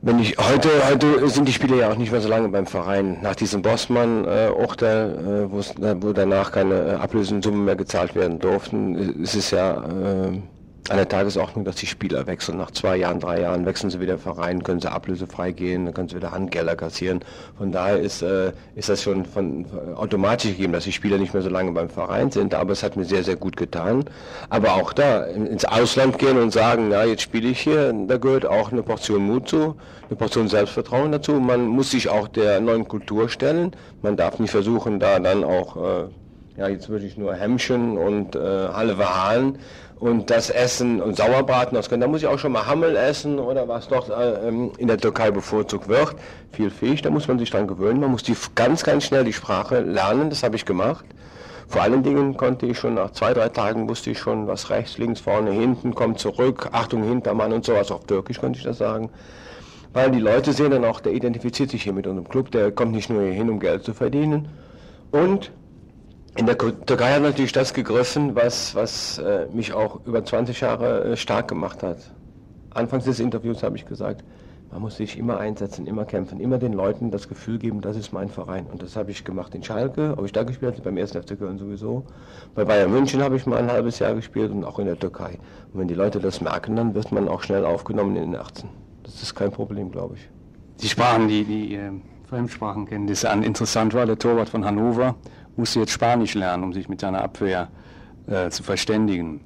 wenn 0.06 0.20
ich 0.20 0.38
heute, 0.38 0.70
heute 0.86 1.30
sind 1.30 1.48
die 1.48 1.54
Spieler 1.54 1.78
ja 1.78 1.90
auch 1.90 1.96
nicht 1.96 2.12
mehr 2.12 2.20
so 2.20 2.28
lange 2.28 2.50
beim 2.50 2.66
Verein. 2.66 3.20
Nach 3.22 3.36
diesem 3.36 3.62
Bossmann-Urteil, 3.62 5.48
äh, 5.82 5.86
äh, 5.86 5.96
wo 6.02 6.12
danach 6.12 6.52
keine 6.52 6.76
äh, 6.76 6.94
Ablösensummen 6.96 7.64
mehr 7.64 7.78
gezahlt 7.78 8.14
werden 8.14 8.40
durften, 8.40 8.96
ist 9.24 9.36
es 9.36 9.52
ja 9.52 9.82
äh, 9.82 10.42
an 10.90 10.98
der 10.98 11.08
Tagesordnung, 11.08 11.64
dass 11.64 11.78
die 11.78 11.86
Spieler 11.86 12.28
wechseln. 12.28 12.58
Nach 12.58 12.72
zwei 12.72 12.98
Jahren, 12.98 13.20
drei 13.20 13.42
Jahren 13.42 13.66
wechseln 13.66 13.90
sie 13.90 14.02
wieder 14.02 14.18
Verein, 14.18 14.64
können 14.64 14.82
sie 14.82 14.92
ablösefrei 14.92 15.52
gehen, 15.52 15.86
dann 15.86 15.94
können 15.94 16.10
sie 16.10 16.18
wieder 16.18 16.32
Handgelder 16.32 16.76
kassieren. 16.76 17.22
Von 17.58 17.72
daher 17.72 18.00
ist, 18.00 18.22
äh, 18.22 18.52
ist 18.76 18.90
das 18.90 19.02
schon 19.02 19.26
von, 19.26 19.66
von, 19.66 19.96
automatisch 19.96 20.52
gegeben, 20.52 20.74
dass 20.74 20.84
die 20.84 20.92
Spieler 20.92 21.18
nicht 21.18 21.34
mehr 21.34 21.42
so 21.42 21.50
lange 21.50 21.72
beim 21.72 21.90
Verein 21.90 22.32
sind. 22.32 22.54
Aber 22.54 22.74
es 22.74 22.84
hat 22.84 22.98
mir 22.98 23.06
sehr, 23.06 23.24
sehr 23.24 23.38
gut 23.38 23.56
getan. 23.56 24.06
Aber 24.50 24.74
auch 24.74 24.92
da 24.92 25.24
ins 25.24 25.64
Ausland 25.64 26.20
gehen 26.20 26.38
und 26.38 26.52
sagen, 26.52 26.92
ja, 26.92 27.06
jetzt 27.06 27.22
spiele 27.22 27.48
ich 27.50 27.62
hier, 27.62 27.94
da 28.08 28.18
gehört 28.18 28.46
auch 28.46 28.72
eine 28.72 28.84
Portion 28.84 29.24
Mut 29.24 29.48
zu, 29.48 29.76
eine 30.10 30.18
Portion 30.18 30.50
Selbstvertrauen 30.50 31.14
dazu. 31.14 31.34
Man 31.34 31.66
muss 31.66 31.92
sich 31.92 32.10
auch 32.10 32.28
der 32.28 32.60
neuen 32.60 32.88
Kultur 32.88 33.30
stellen. 33.30 33.72
Man 34.02 34.18
darf 34.18 34.38
nicht 34.40 34.52
versuchen, 34.52 35.00
da 35.00 35.20
dann 35.20 35.46
auch 35.46 35.78
äh, 35.78 36.06
ja, 36.58 36.68
jetzt 36.68 36.90
würde 36.90 37.06
ich 37.06 37.18
nur 37.18 37.34
Hemmchen 37.34 37.98
und 37.98 38.36
äh, 38.36 38.40
halve 38.40 39.10
Hahn 39.10 39.58
und 40.00 40.30
das 40.30 40.50
Essen 40.50 41.02
und 41.02 41.16
Sauerbraten 41.16 41.78
aus 41.78 41.88
Da 41.88 42.08
muss 42.08 42.22
ich 42.22 42.28
auch 42.28 42.38
schon 42.38 42.52
mal 42.52 42.68
Hammel 42.68 42.96
essen 42.96 43.40
oder 43.40 43.68
was 43.68 43.88
dort 43.88 44.10
äh, 44.10 44.48
ähm, 44.48 44.72
in 44.78 44.88
der 44.88 44.98
Türkei 44.98 45.32
bevorzugt 45.32 45.88
wird. 45.88 46.16
Viel 46.52 46.70
Fisch, 46.70 47.02
da 47.02 47.10
muss 47.10 47.28
man 47.28 47.40
sich 47.40 47.50
dran 47.50 47.68
gewöhnen. 47.68 48.02
Man 48.02 48.12
muss 48.12 48.24
die 48.24 48.36
ganz, 48.54 48.84
ganz 48.84 49.06
schnell 49.06 49.24
die 49.24 49.34
Sprache 49.34 49.80
lernen, 49.80 50.30
das 50.30 50.44
habe 50.44 50.56
ich 50.56 50.66
gemacht. 50.66 51.06
Vor 51.70 51.82
allen 51.82 52.04
Dingen 52.04 52.38
konnte 52.38 52.66
ich 52.68 52.78
schon 52.78 52.96
nach 52.96 53.12
zwei, 53.12 53.34
drei 53.34 53.50
Tagen 53.50 53.90
wusste 53.90 54.12
ich 54.12 54.20
schon, 54.20 54.46
was 54.46 54.70
rechts, 54.70 54.98
links, 54.98 55.22
vorne, 55.22 55.52
hinten, 55.52 55.96
kommt 55.96 56.20
zurück, 56.20 56.70
Achtung, 56.72 57.04
Hintermann 57.04 57.52
und 57.52 57.66
sowas. 57.66 57.90
Auf 57.90 58.06
Türkisch 58.06 58.40
konnte 58.40 58.60
ich 58.60 58.66
das 58.66 58.78
sagen. 58.78 59.10
Weil 59.94 60.12
die 60.12 60.20
Leute 60.20 60.54
sehen 60.54 60.72
dann 60.72 60.86
auch, 60.86 61.00
der 61.00 61.14
identifiziert 61.14 61.70
sich 61.72 61.84
hier 61.84 61.94
mit 61.94 62.06
unserem 62.06 62.28
Club, 62.28 62.52
der 62.52 62.72
kommt 62.72 62.92
nicht 62.92 63.10
nur 63.10 63.24
hier 63.24 63.34
hin, 63.34 63.50
um 63.50 63.60
Geld 63.60 63.84
zu 63.84 63.94
verdienen. 63.94 64.50
Und 65.12 65.52
in 66.36 66.46
der 66.46 66.58
Türkei 66.58 67.14
hat 67.14 67.22
natürlich 67.22 67.52
das 67.52 67.74
gegriffen, 67.74 68.36
was, 68.36 68.74
was 68.76 69.20
äh, 69.20 69.48
mich 69.54 69.74
auch 69.74 70.00
über 70.06 70.26
20 70.26 70.62
Jahre 70.62 71.04
äh, 71.04 71.18
stark 71.18 71.48
gemacht 71.48 71.84
hat. 71.84 71.98
Anfangs 72.72 73.06
des 73.06 73.20
Interviews 73.20 73.62
habe 73.62 73.78
ich 73.78 73.86
gesagt, 73.86 74.24
man 74.72 74.82
muss 74.82 74.98
sich 74.98 75.20
immer 75.20 75.38
einsetzen, 75.38 75.86
immer 75.86 76.06
kämpfen, 76.06 76.40
immer 76.40 76.58
den 76.58 76.74
Leuten 76.74 77.12
das 77.12 77.30
Gefühl 77.30 77.60
geben, 77.60 77.82
das 77.82 77.96
ist 77.96 78.12
mein 78.12 78.30
Verein. 78.30 78.66
Und 78.66 78.82
das 78.82 78.96
habe 78.96 79.12
ich 79.12 79.24
gemacht 79.24 79.54
in 79.54 79.62
Schalke, 79.62 80.16
ob 80.18 80.26
ich 80.26 80.32
da 80.32 80.42
gespielt 80.42 80.74
habe, 80.74 80.82
beim 80.82 80.98
1. 80.98 81.12
FC 81.12 81.38
Köln 81.38 81.60
sowieso. 81.60 82.04
Bei 82.56 82.66
Bayern 82.66 82.92
München 82.92 83.22
habe 83.22 83.36
ich 83.36 83.46
mal 83.46 83.60
ein 83.60 83.72
halbes 83.72 84.00
Jahr 84.00 84.16
gespielt 84.16 84.52
und 84.52 84.64
auch 84.64 84.80
in 84.80 84.88
der 84.88 84.98
Türkei. 84.98 85.38
Und 85.72 85.82
wenn 85.82 85.88
die 85.88 85.94
Leute 85.94 86.20
das 86.20 86.42
merken, 86.42 86.76
dann 86.76 86.96
wird 86.96 87.12
man 87.12 87.28
auch 87.28 87.44
schnell 87.44 87.66
aufgenommen 87.66 88.16
in 88.16 88.32
den 88.32 88.34
Herzen. 88.34 88.70
Das 89.04 89.22
ist 89.22 89.36
kein 89.36 89.52
Problem, 89.52 89.92
glaube 89.92 90.16
ich. 90.16 90.28
Sie 90.78 90.90
sprachen 90.90 91.28
die, 91.28 91.44
die 91.44 91.76
äh, 91.76 91.92
Fremdsprachenkenntnisse 92.28 93.30
an. 93.30 93.44
Interessant 93.44 93.94
war 93.94 94.08
der 94.08 94.18
Torwart 94.18 94.50
von 94.50 94.66
Hannover, 94.66 95.14
musste 95.56 95.80
jetzt 95.80 95.92
Spanisch 95.92 96.34
lernen, 96.34 96.64
um 96.64 96.74
sich 96.74 96.90
mit 96.90 97.02
seiner 97.02 97.22
Abwehr 97.22 97.70
äh, 98.28 98.50
zu 98.50 98.64
verständigen. 98.64 99.42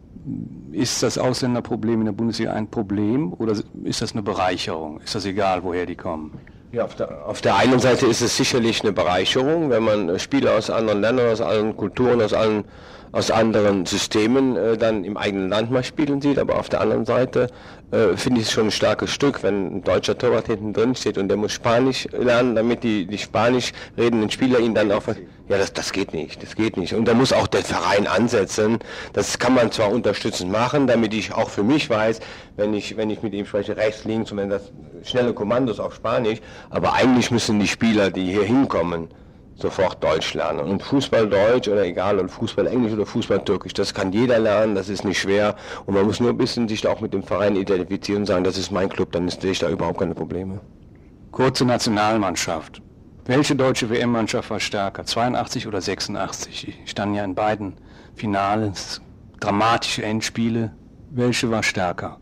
Ist 0.71 1.03
das 1.03 1.17
Ausländerproblem 1.17 2.01
in 2.01 2.05
der 2.05 2.11
Bundesliga 2.11 2.53
ein 2.53 2.69
Problem 2.69 3.33
oder 3.33 3.53
ist 3.83 4.01
das 4.01 4.11
eine 4.13 4.21
Bereicherung? 4.21 4.99
Ist 4.99 5.15
das 5.15 5.25
egal, 5.25 5.63
woher 5.63 5.85
die 5.85 5.95
kommen? 5.95 6.37
Ja, 6.71 6.83
auf 6.83 6.95
der, 6.95 7.25
auf 7.25 7.41
der 7.41 7.55
einen 7.55 7.79
Seite 7.79 8.05
ist 8.07 8.21
es 8.21 8.35
sicherlich 8.35 8.81
eine 8.81 8.91
Bereicherung, 8.91 9.69
wenn 9.69 9.83
man 9.83 10.19
Spieler 10.19 10.57
aus 10.57 10.69
anderen 10.69 10.99
Ländern, 10.99 11.31
aus 11.31 11.39
allen 11.39 11.77
Kulturen, 11.77 12.21
aus 12.21 12.33
allen, 12.33 12.65
aus 13.17 13.31
anderen 13.31 13.87
Systemen 13.87 14.55
äh, 14.55 14.77
dann 14.77 15.03
im 15.03 15.17
eigenen 15.17 15.49
Land 15.49 15.71
mal 15.71 15.83
spielen 15.83 16.21
sieht, 16.21 16.37
aber 16.37 16.59
auf 16.59 16.69
der 16.69 16.81
anderen 16.81 17.03
Seite 17.03 17.47
äh, 17.89 18.15
finde 18.15 18.41
ich 18.41 18.47
es 18.47 18.53
schon 18.53 18.65
ein 18.65 18.71
starkes 18.71 19.11
Stück, 19.11 19.41
wenn 19.41 19.77
ein 19.77 19.83
deutscher 19.83 20.15
Torwart 20.15 20.45
hinten 20.45 20.71
drin 20.71 20.93
steht 20.93 21.17
und 21.17 21.27
der 21.27 21.37
muss 21.37 21.51
Spanisch 21.51 22.07
lernen, 22.11 22.53
damit 22.55 22.83
die, 22.83 23.07
die 23.07 23.17
Spanisch 23.17 23.73
redenden 23.97 24.29
Spieler 24.29 24.59
ihn 24.59 24.75
dann 24.75 24.91
auch... 24.91 25.01
Ja, 25.49 25.57
das, 25.57 25.71
das 25.71 25.93
geht 25.93 26.13
nicht, 26.13 26.43
das 26.43 26.55
geht 26.55 26.75
nicht. 26.75 26.93
Und 26.93 27.07
da 27.07 27.13
muss 27.13 27.31
auch 27.31 27.47
der 27.47 27.63
Verein 27.63 28.05
ansetzen. 28.05 28.79
Das 29.13 29.39
kann 29.39 29.53
man 29.53 29.71
zwar 29.71 29.89
unterstützend 29.93 30.51
machen, 30.51 30.87
damit 30.87 31.13
ich 31.13 31.33
auch 31.33 31.49
für 31.49 31.63
mich 31.63 31.89
weiß, 31.89 32.19
wenn 32.57 32.73
ich, 32.73 32.97
wenn 32.97 33.09
ich 33.09 33.23
mit 33.23 33.33
ihm 33.33 33.45
spreche, 33.45 33.77
rechts, 33.77 34.03
links 34.03 34.29
und 34.31 34.39
wenn 34.39 34.49
das 34.49 34.73
schnelle 35.03 35.33
Kommandos 35.33 35.79
auf 35.79 35.95
Spanisch, 35.95 36.39
aber 36.69 36.93
eigentlich 36.93 37.31
müssen 37.31 37.59
die 37.61 37.67
Spieler, 37.69 38.11
die 38.11 38.25
hier 38.25 38.43
hinkommen, 38.43 39.07
sofort 39.57 40.03
Deutsch 40.03 40.33
lernen. 40.33 40.59
Und 40.59 40.83
Fußball 40.83 41.27
Deutsch 41.27 41.67
oder 41.67 41.83
egal, 41.83 42.19
und 42.19 42.29
Fußball 42.29 42.67
Englisch 42.67 42.93
oder 42.93 43.05
Fußball 43.05 43.43
Türkisch, 43.43 43.73
das 43.73 43.93
kann 43.93 44.11
jeder 44.11 44.39
lernen, 44.39 44.75
das 44.75 44.89
ist 44.89 45.03
nicht 45.03 45.19
schwer. 45.19 45.55
Und 45.85 45.95
man 45.95 46.05
muss 46.05 46.19
nur 46.19 46.29
ein 46.29 46.37
bisschen 46.37 46.67
sich 46.67 46.81
da 46.81 46.89
auch 46.89 47.01
mit 47.01 47.13
dem 47.13 47.23
Verein 47.23 47.55
identifizieren 47.55 48.21
und 48.21 48.25
sagen, 48.27 48.43
das 48.43 48.57
ist 48.57 48.71
mein 48.71 48.89
Club, 48.89 49.11
dann 49.11 49.27
sehe 49.29 49.51
ich 49.51 49.59
da 49.59 49.69
überhaupt 49.69 49.99
keine 49.99 50.13
Probleme. 50.13 50.61
Kurze 51.31 51.65
Nationalmannschaft. 51.65 52.81
Welche 53.25 53.55
deutsche 53.55 53.89
WM-Mannschaft 53.89 54.49
war 54.49 54.59
stärker, 54.59 55.03
82 55.03 55.67
oder 55.67 55.81
86? 55.81 56.67
Ich 56.83 56.91
stand 56.91 57.15
ja 57.15 57.25
in 57.25 57.35
beiden 57.35 57.73
Finales, 58.15 59.01
dramatische 59.39 60.03
Endspiele. 60.03 60.73
Welche 61.11 61.51
war 61.51 61.63
stärker? 61.63 62.19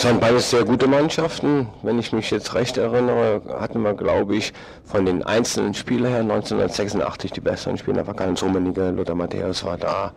Es 0.00 0.06
waren 0.06 0.18
beides 0.18 0.48
sehr 0.48 0.64
gute 0.64 0.86
Mannschaften. 0.86 1.68
Wenn 1.82 1.98
ich 1.98 2.10
mich 2.14 2.30
jetzt 2.30 2.54
recht 2.54 2.78
erinnere, 2.78 3.42
hatten 3.60 3.82
wir, 3.82 3.92
glaube 3.92 4.34
ich, 4.34 4.54
von 4.82 5.04
den 5.04 5.22
einzelnen 5.22 5.74
Spielern 5.74 6.10
her 6.10 6.20
1986 6.20 7.32
die 7.32 7.42
besseren 7.42 7.76
Spieler. 7.76 8.06
war 8.06 8.14
Karl 8.14 8.32
Rummenigge, 8.32 8.92
Lothar 8.92 9.14
Matthäus 9.14 9.62
war 9.62 9.76
da. 9.76 10.14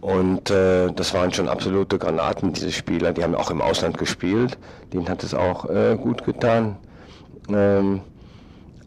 Und 0.00 0.50
äh, 0.50 0.90
das 0.92 1.12
waren 1.12 1.34
schon 1.34 1.50
absolute 1.50 1.98
Granaten, 1.98 2.54
diese 2.54 2.72
Spieler. 2.72 3.12
Die 3.12 3.22
haben 3.22 3.34
auch 3.34 3.50
im 3.50 3.60
Ausland 3.60 3.98
gespielt. 3.98 4.56
Denen 4.94 5.06
hat 5.06 5.22
es 5.22 5.34
auch 5.34 5.68
äh, 5.68 5.98
gut 6.00 6.24
getan. 6.24 6.78
Ähm, 7.50 8.00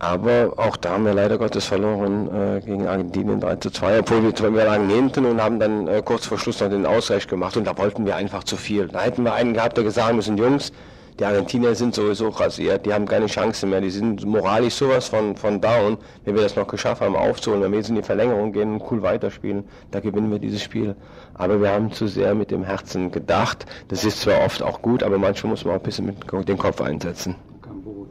aber 0.04 0.54
auch 0.58 0.76
da 0.78 0.92
haben 0.92 1.06
wir 1.06 1.14
leider 1.14 1.38
Gottes 1.38 1.66
verloren 1.66 2.28
äh, 2.28 2.62
gegen 2.62 2.88
Argentinien 2.88 3.40
3 3.40 3.56
zu 3.56 3.72
2, 3.72 4.00
obwohl 4.00 4.24
wir, 4.24 4.54
wir 4.54 4.66
lagen 4.66 4.90
hinten 4.90 5.26
und 5.26 5.42
haben 5.42 5.60
dann 5.60 5.88
äh, 5.88 6.02
kurz 6.04 6.26
vor 6.26 6.38
Schluss 6.38 6.60
noch 6.60 6.70
den 6.70 6.86
Ausgleich 6.86 7.28
gemacht 7.28 7.56
und 7.58 7.66
da 7.66 7.78
wollten 7.78 8.06
wir 8.06 8.16
einfach 8.16 8.44
zu 8.44 8.58
viel. 8.58 8.88
Da 8.88 9.02
hätten 9.02 9.24
wir 9.24 9.34
einen 9.34 9.54
gehabt, 9.54 9.78
der 9.78 9.84
gesagt 9.84 10.14
müssen, 10.14 10.38
Jungs, 10.38 10.72
die 11.20 11.26
Argentinier 11.26 11.76
sind 11.76 11.94
sowieso 11.94 12.30
rasiert, 12.30 12.86
die 12.86 12.94
haben 12.94 13.08
keine 13.08 13.28
Chance 13.28 13.68
mehr, 13.68 13.82
die 13.82 13.92
sind 13.92 14.26
moralisch 14.26 14.74
sowas 14.74 15.08
von, 15.08 15.36
von 15.38 15.62
down. 15.62 15.98
Wenn 16.26 16.36
wir 16.36 16.42
das 16.42 16.56
noch 16.56 16.68
geschafft 16.68 17.02
haben 17.02 17.16
aufzuholen, 17.16 17.64
wenn 17.64 17.72
wir 17.72 17.80
jetzt 17.80 17.90
in 17.90 17.96
die 17.96 18.04
Verlängerung 18.04 18.52
gehen 18.52 18.74
und 18.74 18.92
cool 18.92 19.04
weiterspielen, 19.04 19.64
da 19.92 20.00
gewinnen 20.00 20.32
wir 20.32 20.40
dieses 20.40 20.64
Spiel. 20.64 20.96
Aber 21.36 21.62
wir 21.62 21.72
haben 21.72 21.92
zu 21.92 22.08
sehr 22.08 22.34
mit 22.34 22.52
dem 22.52 22.64
Herzen 22.64 23.12
gedacht. 23.12 23.66
Das 23.90 24.04
ist 24.04 24.22
zwar 24.22 24.44
oft 24.44 24.64
auch 24.64 24.82
gut, 24.82 25.04
aber 25.04 25.18
manchmal 25.18 25.52
muss 25.52 25.64
man 25.64 25.76
auch 25.76 25.80
ein 25.80 25.84
bisschen 25.84 26.08
mit 26.08 26.50
dem 26.50 26.58
Kopf 26.58 26.82
einsetzen. 26.82 27.36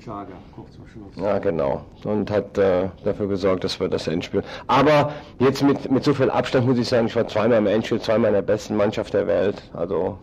Chaga, 0.04 0.32
kurz 0.54 0.72
zum 0.72 0.86
Schluss. 0.88 1.14
Ja, 1.16 1.38
genau. 1.38 1.84
Und 2.04 2.30
hat 2.30 2.58
äh, 2.58 2.88
dafür 3.04 3.28
gesorgt, 3.28 3.64
dass 3.64 3.78
wir 3.78 3.88
das 3.88 4.08
Endspiel. 4.08 4.42
Aber 4.66 5.12
jetzt 5.38 5.62
mit, 5.62 5.90
mit 5.90 6.02
so 6.02 6.12
viel 6.12 6.30
Abstand 6.30 6.66
muss 6.66 6.78
ich 6.78 6.88
sagen, 6.88 7.06
ich 7.06 7.14
war 7.14 7.28
zweimal 7.28 7.58
im 7.58 7.66
Endspiel, 7.66 8.00
zweimal 8.00 8.28
in 8.28 8.34
der 8.34 8.42
besten 8.42 8.76
Mannschaft 8.76 9.14
der 9.14 9.26
Welt. 9.26 9.62
Also, 9.72 10.18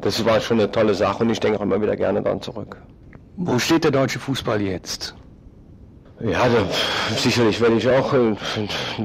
das 0.00 0.24
war 0.24 0.40
schon 0.40 0.60
eine 0.60 0.70
tolle 0.70 0.94
Sache 0.94 1.24
und 1.24 1.30
ich 1.30 1.40
denke 1.40 1.58
auch 1.58 1.62
immer 1.62 1.80
wieder 1.80 1.96
gerne 1.96 2.22
dann 2.22 2.42
zurück. 2.42 2.76
Wo 3.36 3.58
steht 3.58 3.84
der 3.84 3.90
deutsche 3.90 4.18
Fußball 4.18 4.60
jetzt? 4.60 5.14
Ja, 6.18 6.48
da, 6.48 6.64
sicherlich 7.14 7.60
werde 7.60 7.76
ich 7.76 7.86
auch 7.88 8.14
äh, 8.14 8.34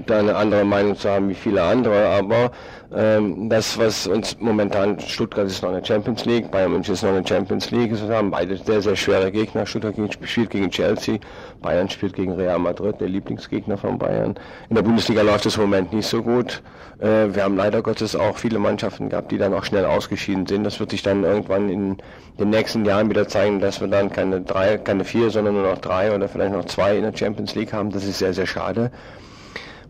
da 0.05 0.19
eine 0.19 0.33
andere 0.33 0.63
Meinung 0.63 0.95
zu 0.95 1.09
haben 1.09 1.27
wie 1.27 1.35
viele 1.35 1.61
andere, 1.61 2.07
aber 2.07 2.51
ähm, 2.93 3.49
das, 3.49 3.77
was 3.77 4.07
uns 4.07 4.37
momentan, 4.39 4.99
Stuttgart 4.99 5.45
ist 5.45 5.61
noch 5.61 5.71
eine 5.71 5.83
Champions 5.83 6.25
League, 6.25 6.51
Bayern 6.51 6.71
München 6.71 6.93
ist 6.93 7.03
noch 7.03 7.11
eine 7.11 7.25
Champions 7.25 7.71
League, 7.71 7.91
es 7.91 8.01
haben 8.01 8.31
beide 8.31 8.57
sehr, 8.57 8.81
sehr 8.81 8.95
schwere 8.95 9.31
Gegner. 9.31 9.65
Stuttgart 9.65 9.95
spielt 10.25 10.49
gegen 10.49 10.69
Chelsea, 10.69 11.19
Bayern 11.61 11.89
spielt 11.89 12.13
gegen 12.13 12.33
Real 12.33 12.59
Madrid, 12.59 12.99
der 12.99 13.07
Lieblingsgegner 13.07 13.77
von 13.77 13.97
Bayern. 13.97 14.35
In 14.69 14.75
der 14.75 14.83
Bundesliga 14.83 15.21
läuft 15.21 15.45
es 15.45 15.55
im 15.55 15.61
Moment 15.61 15.93
nicht 15.93 16.07
so 16.07 16.21
gut. 16.21 16.61
Äh, 16.99 17.33
wir 17.33 17.43
haben 17.43 17.55
leider 17.55 17.81
Gottes 17.81 18.15
auch 18.15 18.37
viele 18.37 18.59
Mannschaften 18.59 19.09
gehabt, 19.09 19.31
die 19.31 19.37
dann 19.37 19.53
auch 19.53 19.63
schnell 19.63 19.85
ausgeschieden 19.85 20.45
sind. 20.45 20.65
Das 20.65 20.79
wird 20.79 20.91
sich 20.91 21.01
dann 21.01 21.23
irgendwann 21.23 21.69
in 21.69 21.97
den 22.39 22.49
nächsten 22.49 22.83
Jahren 22.83 23.09
wieder 23.09 23.27
zeigen, 23.27 23.59
dass 23.61 23.79
wir 23.79 23.87
dann 23.87 24.11
keine 24.11 24.41
drei, 24.41 24.77
keine 24.77 25.05
vier, 25.05 25.29
sondern 25.29 25.55
nur 25.55 25.63
noch 25.63 25.77
drei 25.77 26.13
oder 26.13 26.27
vielleicht 26.27 26.53
noch 26.53 26.65
zwei 26.65 26.97
in 27.03 27.11
der 27.11 27.17
Champions 27.17 27.55
League 27.55 27.73
haben. 27.73 27.91
Das 27.91 28.05
ist 28.05 28.19
sehr, 28.19 28.33
sehr 28.33 28.47
schade 28.47 28.91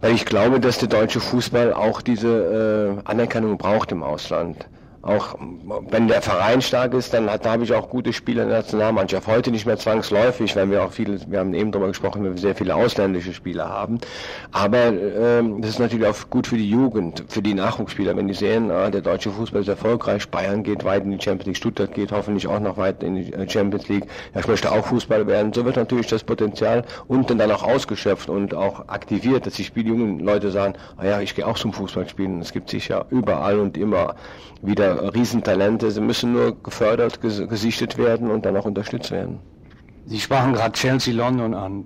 weil 0.02 0.16
ich 0.16 0.26
glaube, 0.26 0.60
dass 0.60 0.80
der 0.80 0.90
deutsche 0.90 1.20
Fußball 1.20 1.74
auch 1.74 2.02
diese 2.02 2.98
äh, 3.06 3.08
Anerkennung 3.08 3.58
braucht 3.58 3.92
im 3.92 4.04
Ausland 4.04 4.66
auch 5.02 5.36
wenn 5.90 6.08
der 6.08 6.22
Verein 6.22 6.62
stark 6.62 6.94
ist, 6.94 7.14
dann 7.14 7.30
hat, 7.30 7.46
da 7.46 7.52
habe 7.52 7.64
ich 7.64 7.74
auch 7.74 7.90
gute 7.90 8.14
Spieler 8.14 8.44
in 8.44 8.50
der 8.50 8.60
Nationalmannschaft. 8.60 9.28
Heute 9.28 9.50
nicht 9.50 9.66
mehr 9.66 9.78
zwangsläufig, 9.78 10.56
weil 10.56 10.70
wir 10.70 10.84
auch 10.84 10.92
viele, 10.92 11.20
wir 11.28 11.40
haben 11.40 11.54
eben 11.54 11.72
darüber 11.72 11.88
gesprochen, 11.88 12.24
wir 12.24 12.38
sehr 12.38 12.56
viele 12.56 12.76
ausländische 12.76 13.34
Spieler 13.34 13.68
haben. 13.68 14.00
Aber 14.52 14.78
ähm, 14.78 15.62
das 15.62 15.72
ist 15.72 15.80
natürlich 15.80 16.06
auch 16.06 16.30
gut 16.30 16.48
für 16.48 16.58
die 16.58 16.70
Jugend, 16.70 17.24
für 17.30 17.42
die 17.42 17.56
Nachwuchsspieler, 17.56 18.16
wenn 18.16 18.28
die 18.28 18.36
sehen, 18.36 18.70
ah, 18.70 18.92
der 18.92 19.02
deutsche 19.02 19.32
Fußball 19.32 19.62
ist 19.62 19.68
erfolgreich, 19.68 20.30
Bayern 20.30 20.62
geht 20.64 20.84
weit 20.84 21.04
in 21.04 21.12
die 21.12 21.22
Champions 21.22 21.48
League, 21.48 21.58
Stuttgart 21.58 21.94
geht 21.94 22.12
hoffentlich 22.12 22.48
auch 22.48 22.60
noch 22.60 22.78
weit 22.78 23.02
in 23.02 23.16
die 23.16 23.34
äh, 23.34 23.50
Champions 23.50 23.88
League. 23.88 24.06
Ja, 24.36 24.42
ich 24.42 24.48
möchte 24.48 24.72
auch 24.72 24.86
Fußball 24.86 25.26
werden. 25.26 25.52
So 25.54 25.66
wird 25.66 25.78
natürlich 25.78 26.08
das 26.08 26.24
Potenzial 26.24 26.84
unten 27.08 27.40
dann 27.40 27.52
auch 27.52 27.64
ausgeschöpft 27.64 28.30
und 28.30 28.54
auch 28.54 28.88
aktiviert, 28.88 29.48
dass 29.48 29.56
die 29.56 29.64
Spieljungen 29.64 30.20
Leute 30.20 30.52
sagen, 30.52 30.76
ah 30.98 31.06
ja, 31.06 31.22
ich 31.22 31.34
gehe 31.34 31.48
auch 31.48 31.58
zum 31.58 31.74
Fußball 31.74 32.08
spielen. 32.08 32.40
Es 32.40 32.54
gibt 32.54 32.70
sicher 32.70 33.06
überall 33.10 33.60
und 33.60 33.78
immer 33.78 34.16
wieder 34.62 34.91
Riesentalente. 34.92 35.92
Sie 35.92 36.02
müssen 36.02 36.34
nur 36.34 36.62
gefördert, 36.62 37.22
gesichtet 37.22 37.98
werden 37.98 38.30
und 38.30 38.46
dann 38.46 38.58
auch 38.58 38.66
unterstützt 38.66 39.12
werden. 39.12 39.40
Sie 40.06 40.20
sprachen 40.20 40.54
gerade 40.54 40.74
Chelsea 40.74 41.14
London 41.14 41.54
an. 41.54 41.86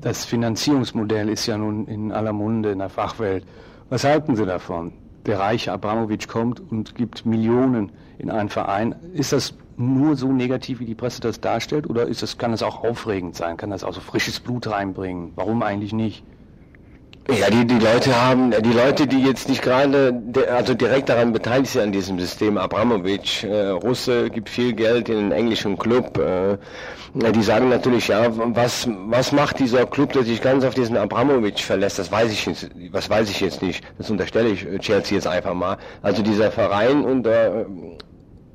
Das 0.00 0.24
Finanzierungsmodell 0.24 1.28
ist 1.28 1.46
ja 1.46 1.58
nun 1.58 1.86
in 1.86 2.10
aller 2.12 2.32
Munde 2.32 2.70
in 2.72 2.78
der 2.78 2.88
Fachwelt. 2.88 3.44
Was 3.90 4.04
halten 4.04 4.34
Sie 4.36 4.46
davon? 4.46 4.92
Der 5.26 5.38
reiche 5.38 5.72
Abramowitsch 5.72 6.26
kommt 6.26 6.60
und 6.70 6.94
gibt 6.94 7.26
Millionen 7.26 7.92
in 8.18 8.30
einen 8.30 8.48
Verein. 8.48 8.94
Ist 9.12 9.32
das 9.32 9.54
nur 9.76 10.16
so 10.16 10.32
negativ, 10.32 10.80
wie 10.80 10.86
die 10.86 10.94
Presse 10.94 11.20
das 11.20 11.40
darstellt, 11.40 11.88
oder 11.88 12.06
ist 12.06 12.22
das, 12.22 12.38
kann 12.38 12.50
das 12.50 12.62
auch 12.62 12.82
aufregend 12.84 13.36
sein? 13.36 13.56
Kann 13.56 13.70
das 13.70 13.84
auch 13.84 13.92
so 13.92 14.00
frisches 14.00 14.40
Blut 14.40 14.66
reinbringen? 14.66 15.32
Warum 15.36 15.62
eigentlich 15.62 15.92
nicht? 15.92 16.24
Ja, 17.38 17.48
die, 17.48 17.64
die 17.64 17.78
Leute 17.78 18.20
haben, 18.20 18.50
die 18.50 18.72
Leute, 18.72 19.06
die 19.06 19.22
jetzt 19.22 19.48
nicht 19.48 19.62
gerade, 19.62 20.20
also 20.52 20.74
direkt 20.74 21.08
daran 21.08 21.32
beteiligt 21.32 21.72
sind 21.72 21.82
an 21.82 21.92
diesem 21.92 22.18
System, 22.18 22.58
Abramowitsch, 22.58 23.44
äh, 23.44 23.68
Russe, 23.68 24.30
gibt 24.30 24.48
viel 24.48 24.72
Geld 24.72 25.08
in 25.08 25.18
einen 25.18 25.32
englischen 25.32 25.78
Club, 25.78 26.18
äh, 26.18 26.58
die 27.14 27.42
sagen 27.42 27.68
natürlich, 27.68 28.08
ja, 28.08 28.26
was, 28.30 28.88
was 29.06 29.30
macht 29.30 29.60
dieser 29.60 29.86
Club, 29.86 30.12
der 30.12 30.24
sich 30.24 30.42
ganz 30.42 30.64
auf 30.64 30.74
diesen 30.74 30.96
Abramowitsch 30.96 31.62
verlässt, 31.62 32.00
das 32.00 32.10
weiß 32.10 32.32
ich 32.32 32.46
jetzt, 32.46 32.70
was 32.90 33.08
weiß 33.08 33.30
ich 33.30 33.40
jetzt 33.40 33.62
nicht, 33.62 33.84
das 33.98 34.10
unterstelle 34.10 34.48
ich 34.48 34.66
Chelsea 34.80 35.14
jetzt 35.14 35.26
einfach 35.26 35.54
mal. 35.54 35.76
Also 36.02 36.22
dieser 36.22 36.50
Verein 36.50 37.04
unter, 37.04 37.66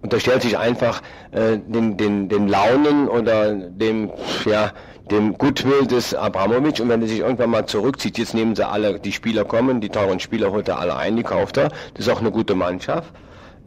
unterstellt 0.02 0.42
sich 0.42 0.58
einfach 0.58 1.02
äh, 1.32 1.58
den, 1.66 1.98
den, 1.98 2.30
den 2.30 2.48
Launen 2.50 3.08
oder 3.08 3.54
dem, 3.54 4.12
ja, 4.46 4.72
dem 5.12 5.38
Goodwill 5.38 5.86
des 5.86 6.14
Abramowitsch 6.14 6.80
und 6.80 6.90
wenn 6.90 7.02
er 7.02 7.08
sich 7.08 7.20
irgendwann 7.20 7.52
mal 7.52 7.66
zurückzieht, 7.66 8.18
jetzt 8.18 8.34
nehmen 8.34 8.56
sie 8.56 8.68
alle, 8.68 9.00
die 9.00 9.12
Spieler 9.12 9.46
kommen, 9.46 9.82
die 9.82 9.90
teuren 9.90 10.20
Spieler 10.20 10.52
holt 10.52 10.68
er 10.68 10.80
alle 10.80 10.96
ein, 10.96 11.16
die 11.16 11.24
kauft 11.24 11.58
er, 11.58 11.70
das 11.94 12.08
ist 12.08 12.10
auch 12.10 12.22
eine 12.22 12.32
gute 12.32 12.56
Mannschaft. 12.56 13.14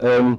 Ähm, 0.00 0.38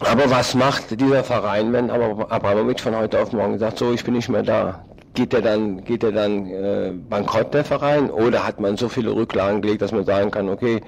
aber 0.00 0.30
was 0.30 0.54
macht 0.54 0.98
dieser 0.98 1.22
Verein, 1.24 1.72
wenn 1.74 1.90
Abramowitsch 1.90 2.80
von 2.80 2.96
heute 2.96 3.20
auf 3.20 3.32
morgen 3.32 3.58
sagt, 3.58 3.78
so, 3.78 3.92
ich 3.92 4.02
bin 4.02 4.14
nicht 4.14 4.30
mehr 4.30 4.42
da? 4.42 4.84
Geht 5.12 5.34
er 5.34 5.42
dann, 5.42 5.84
geht 5.84 6.02
er 6.02 6.12
dann 6.12 6.46
äh, 6.46 6.92
bankrott, 6.92 7.52
der 7.52 7.64
Verein? 7.64 8.10
Oder 8.10 8.46
hat 8.46 8.60
man 8.60 8.76
so 8.76 8.88
viele 8.88 9.10
Rücklagen 9.10 9.60
gelegt, 9.60 9.82
dass 9.82 9.92
man 9.92 10.06
sagen 10.06 10.30
kann, 10.30 10.48
okay, 10.48 10.80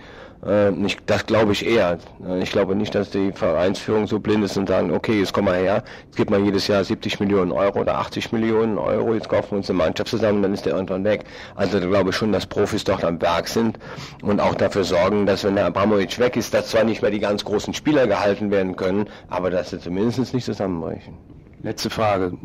ich, 0.44 0.96
das 1.06 1.26
glaube 1.26 1.52
ich 1.52 1.64
eher. 1.64 1.98
Ich 2.40 2.50
glaube 2.50 2.74
nicht, 2.74 2.94
dass 2.96 3.10
die 3.10 3.30
Vereinsführung 3.30 4.08
so 4.08 4.18
blind 4.18 4.42
ist 4.42 4.56
und 4.56 4.68
sagen, 4.68 4.90
okay, 4.90 5.20
jetzt 5.20 5.32
komm 5.32 5.44
mal 5.44 5.56
her, 5.56 5.84
jetzt 6.06 6.16
gibt 6.16 6.30
man 6.30 6.44
jedes 6.44 6.66
Jahr 6.66 6.82
70 6.82 7.20
Millionen 7.20 7.52
Euro 7.52 7.80
oder 7.80 7.98
80 7.98 8.32
Millionen 8.32 8.76
Euro, 8.76 9.14
jetzt 9.14 9.28
kaufen 9.28 9.52
wir 9.52 9.58
uns 9.58 9.70
eine 9.70 9.78
Mannschaft 9.78 10.10
zusammen, 10.10 10.42
dann 10.42 10.52
ist 10.52 10.66
der 10.66 10.74
irgendwann 10.74 11.04
weg. 11.04 11.24
Also 11.54 11.78
da 11.78 11.86
glaube 11.86 12.10
ich 12.10 12.16
schon, 12.16 12.32
dass 12.32 12.46
Profis 12.46 12.82
dort 12.82 13.04
am 13.04 13.20
Berg 13.20 13.46
sind 13.46 13.78
und 14.22 14.40
auch 14.40 14.54
dafür 14.54 14.82
sorgen, 14.82 15.26
dass 15.26 15.44
wenn 15.44 15.54
der 15.54 15.66
Abramovic 15.66 16.18
weg 16.18 16.36
ist, 16.36 16.52
dass 16.52 16.70
zwar 16.70 16.82
nicht 16.82 17.02
mehr 17.02 17.12
die 17.12 17.20
ganz 17.20 17.44
großen 17.44 17.72
Spieler 17.72 18.08
gehalten 18.08 18.50
werden 18.50 18.74
können, 18.74 19.08
aber 19.28 19.50
dass 19.50 19.70
sie 19.70 19.78
zumindest 19.78 20.34
nicht 20.34 20.44
zusammenbrechen. 20.44 21.14
Letzte 21.62 21.88
Frage. 21.88 22.36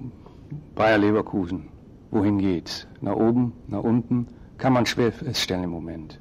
Bayer 0.76 1.00
Leverkusen. 1.00 1.70
Wohin 2.12 2.38
geht's? 2.38 2.88
Nach 3.02 3.16
oben, 3.16 3.54
nach 3.68 3.82
unten? 3.82 4.28
Kann 4.60 4.74
man 4.74 4.86
schwer 4.86 5.12
feststellen 5.12 5.64
im 5.64 5.72
Moment. 5.72 6.20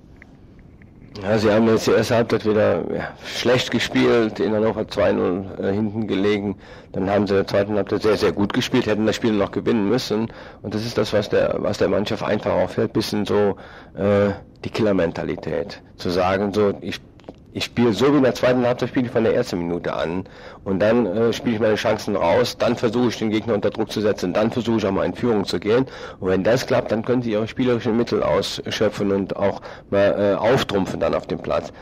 Ja, 1.22 1.38
sie 1.38 1.50
haben 1.50 1.66
jetzt 1.68 1.86
die 1.86 1.92
erste 1.92 2.16
Halbzeit 2.16 2.44
wieder 2.44 2.84
ja, 2.92 3.08
schlecht 3.24 3.70
gespielt, 3.70 4.38
in 4.40 4.52
Hannover 4.52 4.82
2-0 4.82 5.62
äh, 5.62 5.72
hinten 5.72 6.06
gelegen. 6.06 6.56
Dann 6.92 7.08
haben 7.08 7.26
sie 7.26 7.34
in 7.34 7.38
der 7.38 7.46
zweiten 7.46 7.74
Halbzeit 7.74 8.02
sehr, 8.02 8.16
sehr 8.16 8.32
gut 8.32 8.52
gespielt, 8.52 8.86
hätten 8.86 9.06
das 9.06 9.16
Spiel 9.16 9.32
noch 9.32 9.50
gewinnen 9.50 9.88
müssen. 9.88 10.28
Und 10.62 10.74
das 10.74 10.84
ist 10.84 10.98
das, 10.98 11.12
was 11.12 11.28
der, 11.28 11.56
was 11.58 11.78
der 11.78 11.88
Mannschaft 11.88 12.22
einfach 12.22 12.52
auffällt, 12.52 12.92
bisschen 12.92 13.24
so 13.24 13.56
äh, 13.96 14.32
die 14.64 14.70
Killermentalität. 14.70 15.80
Zu 15.96 16.10
sagen, 16.10 16.52
so, 16.52 16.74
ich 16.80 17.00
Ich 17.56 17.64
spiele 17.64 17.94
so 17.94 18.12
wie 18.12 18.18
in 18.18 18.22
der 18.22 18.34
zweiten 18.34 18.66
Halbzeit 18.66 18.90
spiele 18.90 19.06
ich 19.06 19.12
von 19.12 19.24
der 19.24 19.34
ersten 19.34 19.56
Minute 19.56 19.94
an. 19.94 20.24
Und 20.64 20.78
dann 20.78 21.06
äh, 21.06 21.32
spiele 21.32 21.54
ich 21.54 21.60
meine 21.62 21.76
Chancen 21.76 22.14
raus, 22.14 22.58
dann 22.58 22.76
versuche 22.76 23.08
ich 23.08 23.16
den 23.16 23.30
Gegner 23.30 23.54
unter 23.54 23.70
Druck 23.70 23.90
zu 23.90 24.02
setzen, 24.02 24.34
dann 24.34 24.50
versuche 24.50 24.76
ich 24.76 24.84
auch 24.84 24.92
mal 24.92 25.06
in 25.06 25.14
Führung 25.14 25.46
zu 25.46 25.58
gehen. 25.58 25.86
Und 26.20 26.28
wenn 26.28 26.44
das 26.44 26.66
klappt, 26.66 26.92
dann 26.92 27.02
können 27.02 27.22
sie 27.22 27.32
ihre 27.32 27.48
spielerischen 27.48 27.96
Mittel 27.96 28.22
ausschöpfen 28.22 29.10
und 29.10 29.36
auch 29.36 29.62
mal 29.88 30.34
äh, 30.34 30.34
auftrumpfen 30.34 31.00
dann 31.00 31.14
auf 31.14 31.28
dem 31.28 31.38
Platz. 31.38 31.72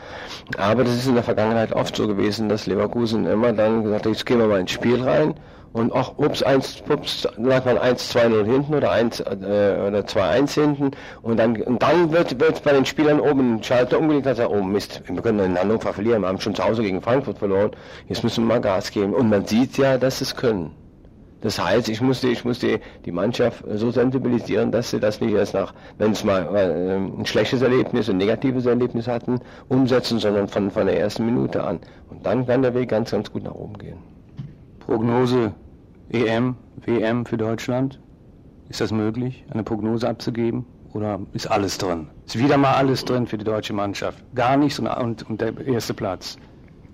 Aber 0.57 0.85
das 0.85 0.95
ist 0.95 1.07
in 1.07 1.15
der 1.15 1.25
Vergangenheit 1.25 1.73
oft 1.73 1.93
so 1.93 2.07
gewesen, 2.07 2.47
dass 2.47 2.67
Leverkusen 2.67 3.25
immer 3.25 3.51
dann 3.51 3.83
gesagt 3.83 4.05
hat, 4.05 4.13
jetzt 4.13 4.25
gehen 4.25 4.39
wir 4.39 4.47
mal 4.47 4.61
ins 4.61 4.71
Spiel 4.71 5.03
rein 5.03 5.35
und 5.75 5.91
ach, 5.93 6.13
ups, 6.15 6.41
1, 6.41 6.83
ups, 6.89 7.27
lag 7.35 7.65
man 7.65 7.77
1, 7.77 8.15
2-0 8.15 8.45
hinten 8.45 8.75
oder 8.75 8.91
1 8.91 9.19
äh, 9.19 9.23
oder 9.25 10.05
2-1 10.05 10.53
hinten 10.53 10.91
und 11.21 11.37
dann, 11.37 11.61
und 11.61 11.83
dann 11.83 12.13
wird, 12.13 12.39
wird 12.39 12.63
bei 12.63 12.71
den 12.71 12.85
Spielern 12.85 13.19
oben 13.19 13.55
ein 13.55 13.63
Schalter 13.63 13.99
umgelegt, 13.99 14.25
dass 14.25 14.39
er, 14.39 14.51
oh 14.51 14.63
Mist, 14.63 15.03
wir 15.05 15.21
können 15.21 15.39
in 15.39 15.59
Hannover 15.59 15.91
verlieren, 15.91 16.21
wir 16.21 16.29
haben 16.29 16.39
schon 16.39 16.55
zu 16.55 16.63
Hause 16.63 16.81
gegen 16.81 17.01
Frankfurt 17.01 17.39
verloren, 17.39 17.71
jetzt 18.07 18.23
müssen 18.23 18.45
wir 18.45 18.55
mal 18.55 18.61
Gas 18.61 18.89
geben. 18.89 19.13
Und 19.13 19.27
man 19.27 19.45
sieht 19.45 19.77
ja, 19.77 19.97
dass 19.97 20.19
sie 20.19 20.23
es 20.23 20.37
können. 20.37 20.71
Das 21.41 21.61
heißt, 21.61 21.89
ich 21.89 21.99
musste, 21.99 22.29
ich 22.29 22.45
musste 22.45 22.79
die 23.03 23.11
Mannschaft 23.11 23.61
so 23.73 23.91
sensibilisieren, 23.91 24.71
dass 24.71 24.91
sie 24.91 25.01
das 25.01 25.19
nicht 25.19 25.33
erst 25.33 25.55
nach, 25.55 25.73
wenn 25.97 26.13
es 26.13 26.23
mal 26.23 26.55
äh, 26.55 26.95
ein 26.95 27.25
schlechtes 27.25 27.61
Erlebnis, 27.61 28.09
ein 28.09 28.15
negatives 28.15 28.65
Erlebnis 28.65 29.09
hatten, 29.09 29.41
umsetzen, 29.67 30.19
sondern 30.19 30.47
von, 30.47 30.71
von 30.71 30.85
der 30.85 30.97
ersten 30.97 31.25
Minute 31.25 31.65
an. 31.65 31.81
Und 32.09 32.25
dann 32.25 32.47
kann 32.47 32.61
der 32.61 32.73
Weg 32.73 32.87
ganz, 32.87 33.11
ganz 33.11 33.29
gut 33.29 33.43
nach 33.43 33.55
oben 33.55 33.77
gehen. 33.77 33.97
Prognose 34.79 35.51
EM, 36.09 36.55
WM 36.85 37.25
für 37.25 37.37
Deutschland? 37.37 37.99
Ist 38.69 38.81
das 38.81 38.91
möglich, 38.91 39.45
eine 39.51 39.63
Prognose 39.63 40.07
abzugeben? 40.07 40.65
Oder 40.93 41.19
ist 41.33 41.47
alles 41.47 41.77
drin? 41.77 42.07
Ist 42.25 42.39
wieder 42.39 42.57
mal 42.57 42.73
alles 42.73 43.03
drin 43.03 43.27
für 43.27 43.37
die 43.37 43.43
deutsche 43.43 43.73
Mannschaft? 43.73 44.23
Gar 44.33 44.57
nichts 44.57 44.79
und, 44.79 44.87
und, 44.87 45.29
und 45.29 45.41
der 45.41 45.59
erste 45.67 45.93
Platz? 45.93 46.37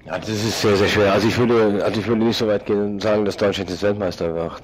Ja, 0.05 0.17
das 0.17 0.29
ist 0.29 0.61
sehr, 0.61 0.75
sehr 0.75 0.87
schwer. 0.87 1.13
Also 1.13 1.27
ich 1.27 1.37
würde, 1.37 1.83
also 1.83 1.99
ich 1.99 2.07
würde 2.07 2.23
nicht 2.23 2.37
so 2.37 2.47
weit 2.47 2.65
gehen 2.65 2.81
und 2.81 3.01
sagen, 3.01 3.25
dass 3.25 3.37
Deutschland 3.37 3.69
jetzt 3.69 3.83
Weltmeister 3.83 4.33
wird. 4.33 4.63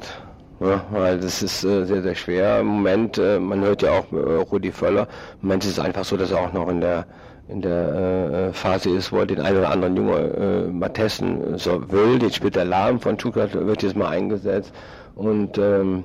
Ja, 0.60 0.84
weil 0.90 1.20
das 1.20 1.44
ist 1.44 1.64
äh, 1.64 1.86
sehr, 1.86 2.02
sehr 2.02 2.16
schwer. 2.16 2.62
Im 2.62 2.68
Moment, 2.68 3.20
äh, 3.20 3.40
man 3.40 3.62
hört 3.62 3.84
ja 3.84 3.92
auch 3.92 4.12
äh, 4.12 4.16
Rudi 4.16 4.72
Völler, 4.72 5.08
im 5.42 5.50
Moment 5.50 5.64
ist 5.66 5.72
es 5.72 5.80
einfach 5.80 6.04
so, 6.04 6.18
dass 6.18 6.32
er 6.32 6.40
auch 6.40 6.54
noch 6.54 6.68
in 6.70 6.82
der 6.82 7.06
in 7.50 7.62
der 7.62 8.50
äh, 8.50 8.54
Phase 8.54 8.90
ist, 8.90 9.12
wo 9.12 9.20
er 9.20 9.26
den 9.26 9.40
einen 9.40 9.58
oder 9.58 9.70
anderen 9.70 9.96
Junge 9.96 10.18
äh, 10.18 10.68
mal 10.68 10.90
testen 10.90 11.58
so 11.58 11.90
will. 11.92 12.22
Jetzt 12.22 12.36
spielt 12.36 12.56
Lahm 12.56 13.00
von 13.00 13.18
Stuttgart, 13.20 13.54
wird 13.54 13.84
jetzt 13.84 13.96
mal 13.96 14.10
eingesetzt. 14.10 14.74
Und 15.16 15.58
ähm, 15.58 16.04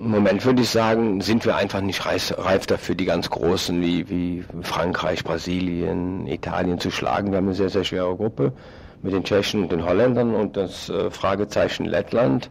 im 0.00 0.10
Moment 0.10 0.44
würde 0.44 0.62
ich 0.62 0.70
sagen, 0.70 1.20
sind 1.20 1.44
wir 1.44 1.56
einfach 1.56 1.80
nicht 1.80 2.04
reif, 2.06 2.34
reif 2.38 2.66
dafür, 2.66 2.94
die 2.94 3.04
ganz 3.04 3.28
Großen 3.30 3.80
wie, 3.82 4.08
wie 4.08 4.44
Frankreich, 4.62 5.22
Brasilien, 5.22 6.26
Italien 6.26 6.80
zu 6.80 6.90
schlagen. 6.90 7.30
Wir 7.30 7.36
haben 7.38 7.46
eine 7.46 7.54
sehr, 7.54 7.68
sehr 7.70 7.84
schwere 7.84 8.16
Gruppe 8.16 8.52
mit 9.02 9.12
den 9.12 9.24
Tschechen 9.24 9.64
und 9.64 9.72
den 9.72 9.84
Holländern 9.84 10.34
und 10.34 10.56
das 10.56 10.88
äh, 10.88 11.10
Fragezeichen 11.10 11.84
Lettland. 11.84 12.50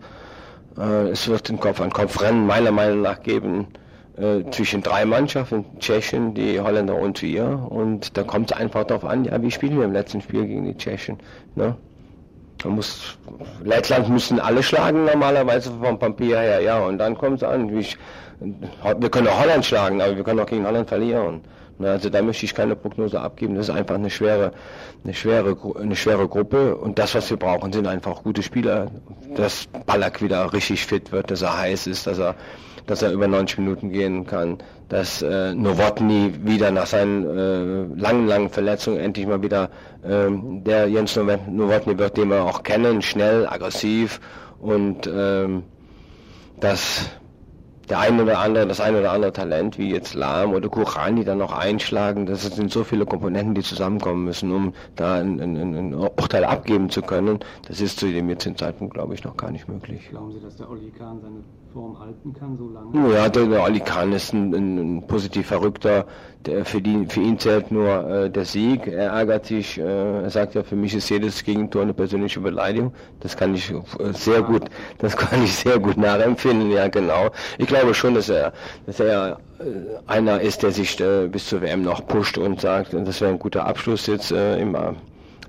Äh, 0.78 1.10
es 1.10 1.28
wird 1.28 1.50
ein 1.50 1.60
Kopf-an-Kopf-Rennen 1.60 2.46
meiner 2.46 2.72
Meinung 2.72 3.02
nach 3.02 3.24
geben 3.24 3.68
äh, 4.18 4.50
zwischen 4.52 4.82
drei 4.82 5.06
Mannschaften, 5.06 5.66
Tschechen, 5.80 6.34
die 6.34 6.60
Holländer 6.60 6.96
und 6.96 7.22
wir. 7.22 7.68
Und 7.70 8.18
da 8.18 8.24
kommt 8.24 8.52
es 8.52 8.58
einfach 8.58 8.84
darauf 8.84 9.06
an, 9.06 9.26
ja, 9.26 9.42
wie 9.42 9.52
spielen 9.52 9.78
wir 9.78 9.86
im 9.86 9.94
letzten 9.94 10.22
Spiel 10.22 10.46
gegen 10.46 10.66
die 10.66 10.76
Tschechen. 10.76 11.18
Ne? 11.56 11.76
Man 12.64 12.76
muss, 12.76 13.18
Lettland 13.64 14.10
müssen 14.10 14.40
alle 14.40 14.62
schlagen 14.62 15.06
normalerweise 15.06 15.72
vom 15.72 15.98
Papier 15.98 16.40
her, 16.40 16.62
ja. 16.62 16.80
Und 16.80 16.98
dann 16.98 17.18
kommt 17.18 17.38
es 17.38 17.44
an, 17.44 17.76
ich, 17.76 17.98
wir 18.40 19.10
können 19.10 19.28
auch 19.28 19.40
Holland 19.40 19.66
schlagen, 19.66 20.02
aber 20.02 20.16
wir 20.16 20.24
können 20.24 20.40
auch 20.40 20.46
gegen 20.46 20.66
Holland 20.66 20.88
verlieren. 20.90 21.42
Also 21.86 22.10
da 22.10 22.22
möchte 22.22 22.46
ich 22.46 22.54
keine 22.54 22.76
Prognose 22.76 23.20
abgeben. 23.20 23.56
Das 23.56 23.70
ist 23.70 23.76
einfach 23.76 23.96
eine 23.96 24.10
schwere, 24.10 24.52
eine 25.04 25.14
schwere, 25.14 25.58
eine 25.80 25.96
schwere 25.96 26.28
Gruppe. 26.28 26.76
Und 26.76 27.00
das, 27.00 27.16
was 27.16 27.30
wir 27.30 27.38
brauchen, 27.38 27.74
sind 27.74 27.88
einfach 27.88 28.24
gute 28.24 28.44
Spieler. 28.44 28.92
Dass 29.36 29.68
Ballack 29.86 30.22
wieder 30.22 30.52
richtig 30.54 30.86
fit 30.86 31.12
wird, 31.12 31.32
dass 31.32 31.42
er 31.42 31.58
heiß 31.58 31.88
ist, 31.88 32.08
dass 32.08 32.20
er, 32.20 32.36
dass 32.86 33.02
er 33.02 33.12
über 33.12 33.28
90 33.28 33.60
Minuten 33.60 33.92
gehen 33.92 34.28
kann, 34.28 34.58
dass 34.90 35.22
äh, 35.22 35.54
Nowotny 35.54 36.34
wieder 36.44 36.70
nach 36.72 36.88
seinen 36.88 37.26
äh, 37.26 38.02
langen, 38.02 38.28
langen 38.28 38.50
Verletzungen 38.50 39.00
endlich 39.00 39.26
mal 39.26 39.42
wieder 39.42 39.70
äh, 40.04 40.28
der 40.30 40.88
Jens 40.88 41.16
Nowotny 41.16 41.98
wird, 41.98 42.18
den 42.18 42.30
wir 42.30 42.44
auch 42.44 42.64
kennen, 42.64 43.02
schnell, 43.02 43.48
aggressiv 43.48 44.20
und 44.60 45.08
ähm, 45.08 45.64
dass 46.60 47.10
der 47.92 48.00
ein 48.00 48.22
oder 48.22 48.40
andere, 48.40 48.66
das 48.68 48.80
ein 48.80 48.96
oder 48.96 49.12
andere 49.12 49.34
Talent, 49.34 49.78
wie 49.78 49.92
jetzt 49.92 50.14
Lahm 50.14 50.54
oder 50.54 50.70
Kurani 50.70 51.26
dann 51.26 51.40
noch 51.40 51.52
einschlagen. 51.52 52.26
Das 52.26 52.44
sind 52.44 52.72
so 52.72 52.86
viele 52.86 53.06
Komponenten, 53.06 53.54
die 53.54 53.64
zusammenkommen 53.64 54.24
müssen, 54.24 54.50
um 54.54 54.74
da 54.96 55.16
ein, 55.16 55.42
ein, 55.42 55.58
ein 55.58 55.94
Urteil 55.94 56.46
abgeben 56.46 56.90
zu 56.90 57.02
können. 57.02 57.40
Das 57.68 57.82
ist 57.82 58.00
zu 58.00 58.10
dem 58.10 58.30
jetzigen 58.30 58.56
Zeitpunkt, 58.56 58.94
glaube 58.94 59.14
ich, 59.14 59.26
noch 59.26 59.36
gar 59.36 59.52
nicht 59.52 59.68
möglich. 59.68 60.08
Glauben 60.10 60.32
Sie, 60.32 60.40
dass 60.40 60.56
der 60.56 60.70
Olli 60.70 60.90
Kahn 60.98 61.20
seine 61.22 61.44
Form 61.74 62.00
halten 62.00 62.34
kann 62.34 62.58
so 62.58 62.70
lange? 62.70 63.14
Ja, 63.14 63.30
der, 63.30 63.46
der 63.46 63.64
Olli 63.64 63.80
Kahn 63.80 64.12
ist 64.14 64.34
ein, 64.34 64.54
ein, 64.54 65.08
positiv 65.08 65.48
Verrückter. 65.48 66.06
Der, 66.46 66.66
für, 66.66 66.82
die, 66.82 67.06
für 67.08 67.22
ihn 67.22 67.38
zählt 67.38 67.72
nur 67.72 68.10
äh, 68.10 68.30
der 68.30 68.46
Sieg. 68.46 68.88
Er 68.88 69.12
ärgert 69.12 69.46
sich. 69.46 69.78
Äh, 69.78 69.84
er 69.84 70.30
sagt 70.30 70.56
ja, 70.56 70.64
für 70.64 70.76
mich 70.76 70.94
ist 70.94 71.10
jedes 71.10 71.44
Gegentor 71.44 71.84
eine 71.84 71.94
persönliche 71.94 72.40
Beleidigung. 72.40 72.94
Das 73.20 73.38
kann 73.38 73.54
ich 73.56 73.72
äh, 73.72 73.82
sehr 74.14 74.42
gut, 74.42 74.64
das 74.98 75.16
kann 75.16 75.44
ich 75.44 75.54
sehr 75.54 75.80
gut 75.80 75.98
nachempfinden. 75.98 76.72
Ja, 76.72 76.88
genau. 76.88 77.30
Ich 77.58 77.68
glaube 77.68 77.94
schon, 77.94 78.16
dass 78.16 78.30
er, 78.30 78.54
dass 78.86 79.00
er 79.00 79.40
äh, 79.60 79.64
einer 80.08 80.42
ist, 80.42 80.64
der 80.64 80.72
sich 80.72 81.00
äh, 81.00 81.28
bis 81.28 81.48
zur 81.48 81.62
WM 81.62 81.84
noch 81.84 82.06
pusht 82.08 82.38
und 82.38 82.62
sagt, 82.62 82.94
das 82.94 83.22
wäre 83.22 83.32
ein 83.32 83.40
guter 83.40 83.66
Abschluss 83.66 84.08
jetzt 84.08 84.32
äh, 84.32 84.60
im 84.60 84.76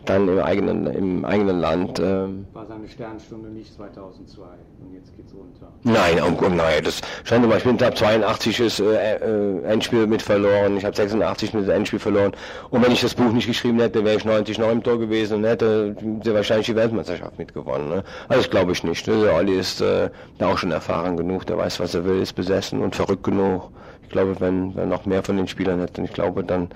dann 0.05 0.29
im 0.29 0.39
eigenen, 0.39 0.87
im 0.87 1.25
eigenen 1.25 1.61
Land. 1.61 2.01
Ähm 2.01 2.47
War 2.53 2.67
seine 2.67 2.89
Sternstunde 2.89 3.49
nicht 3.51 3.73
2002 3.75 4.43
und 4.43 4.95
jetzt 4.95 5.17
geht's 5.17 5.33
runter. 5.33 5.73
Nein, 5.85 6.21
oh, 6.23 6.45
oh, 6.45 6.49
nein, 6.49 6.83
das 6.85 7.01
scheint 7.25 7.47
mal, 7.49 7.59
ich 7.59 7.65
bin 7.65 7.81
ab 7.83 7.97
82 7.97 8.61
ist 8.61 8.81
äh, 8.81 9.17
äh, 9.17 9.63
Endspiel 9.65 10.07
mit 10.07 10.23
verloren, 10.23 10.77
ich 10.77 10.85
habe 10.85 10.97
86 10.97 11.55
mit 11.55 11.69
Endspiel 11.69 11.99
verloren 11.99 12.33
und 12.71 12.85
wenn 12.85 12.93
ich 12.93 13.01
das 13.01 13.15
Buch 13.15 13.33
nicht 13.33 13.47
geschrieben 13.47 13.79
hätte, 13.81 14.05
wäre 14.05 14.17
ich 14.17 14.25
90 14.25 14.59
noch 14.59 14.71
im 14.71 14.83
Tor 14.83 14.99
gewesen 14.99 15.39
und 15.39 15.45
hätte 15.45 15.97
sehr 16.23 16.35
wahrscheinlich 16.35 16.67
die 16.67 16.77
Weltmeisterschaft 16.77 17.39
mitgewonnen. 17.39 17.89
Ne? 17.89 18.05
Also 18.29 18.43
das 18.43 18.51
glaube 18.51 18.73
ich 18.73 18.83
nicht. 18.85 19.07
Ne? 19.07 19.23
Der 19.23 19.35
Olli 19.35 19.59
ist 19.59 19.81
äh, 19.81 20.11
da 20.39 20.49
auch 20.49 20.59
schon 20.59 20.73
erfahren 20.73 21.17
genug, 21.17 21.47
der 21.47 21.59
weiß, 21.59 21.81
was 21.81 21.95
er 21.95 22.05
will, 22.05 22.21
ist 22.21 22.33
besessen 22.35 22.81
und 22.81 22.97
verrückt 22.97 23.25
genug. 23.25 23.71
Ich 24.03 24.09
glaube, 24.09 24.39
wenn 24.41 24.75
wir 24.75 24.85
noch 24.85 25.07
mehr 25.07 25.23
von 25.23 25.37
den 25.37 25.49
Spielern 25.49 25.81
hätten, 25.81 26.05
ich 26.05 26.13
glaube, 26.13 26.45
dann 26.45 26.69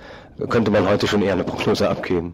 könnte 0.49 0.71
man 0.71 0.89
heute 0.89 1.07
schon 1.07 1.21
eher 1.21 1.33
eine 1.33 1.43
Prognose 1.43 1.87
abgeben. 1.87 2.33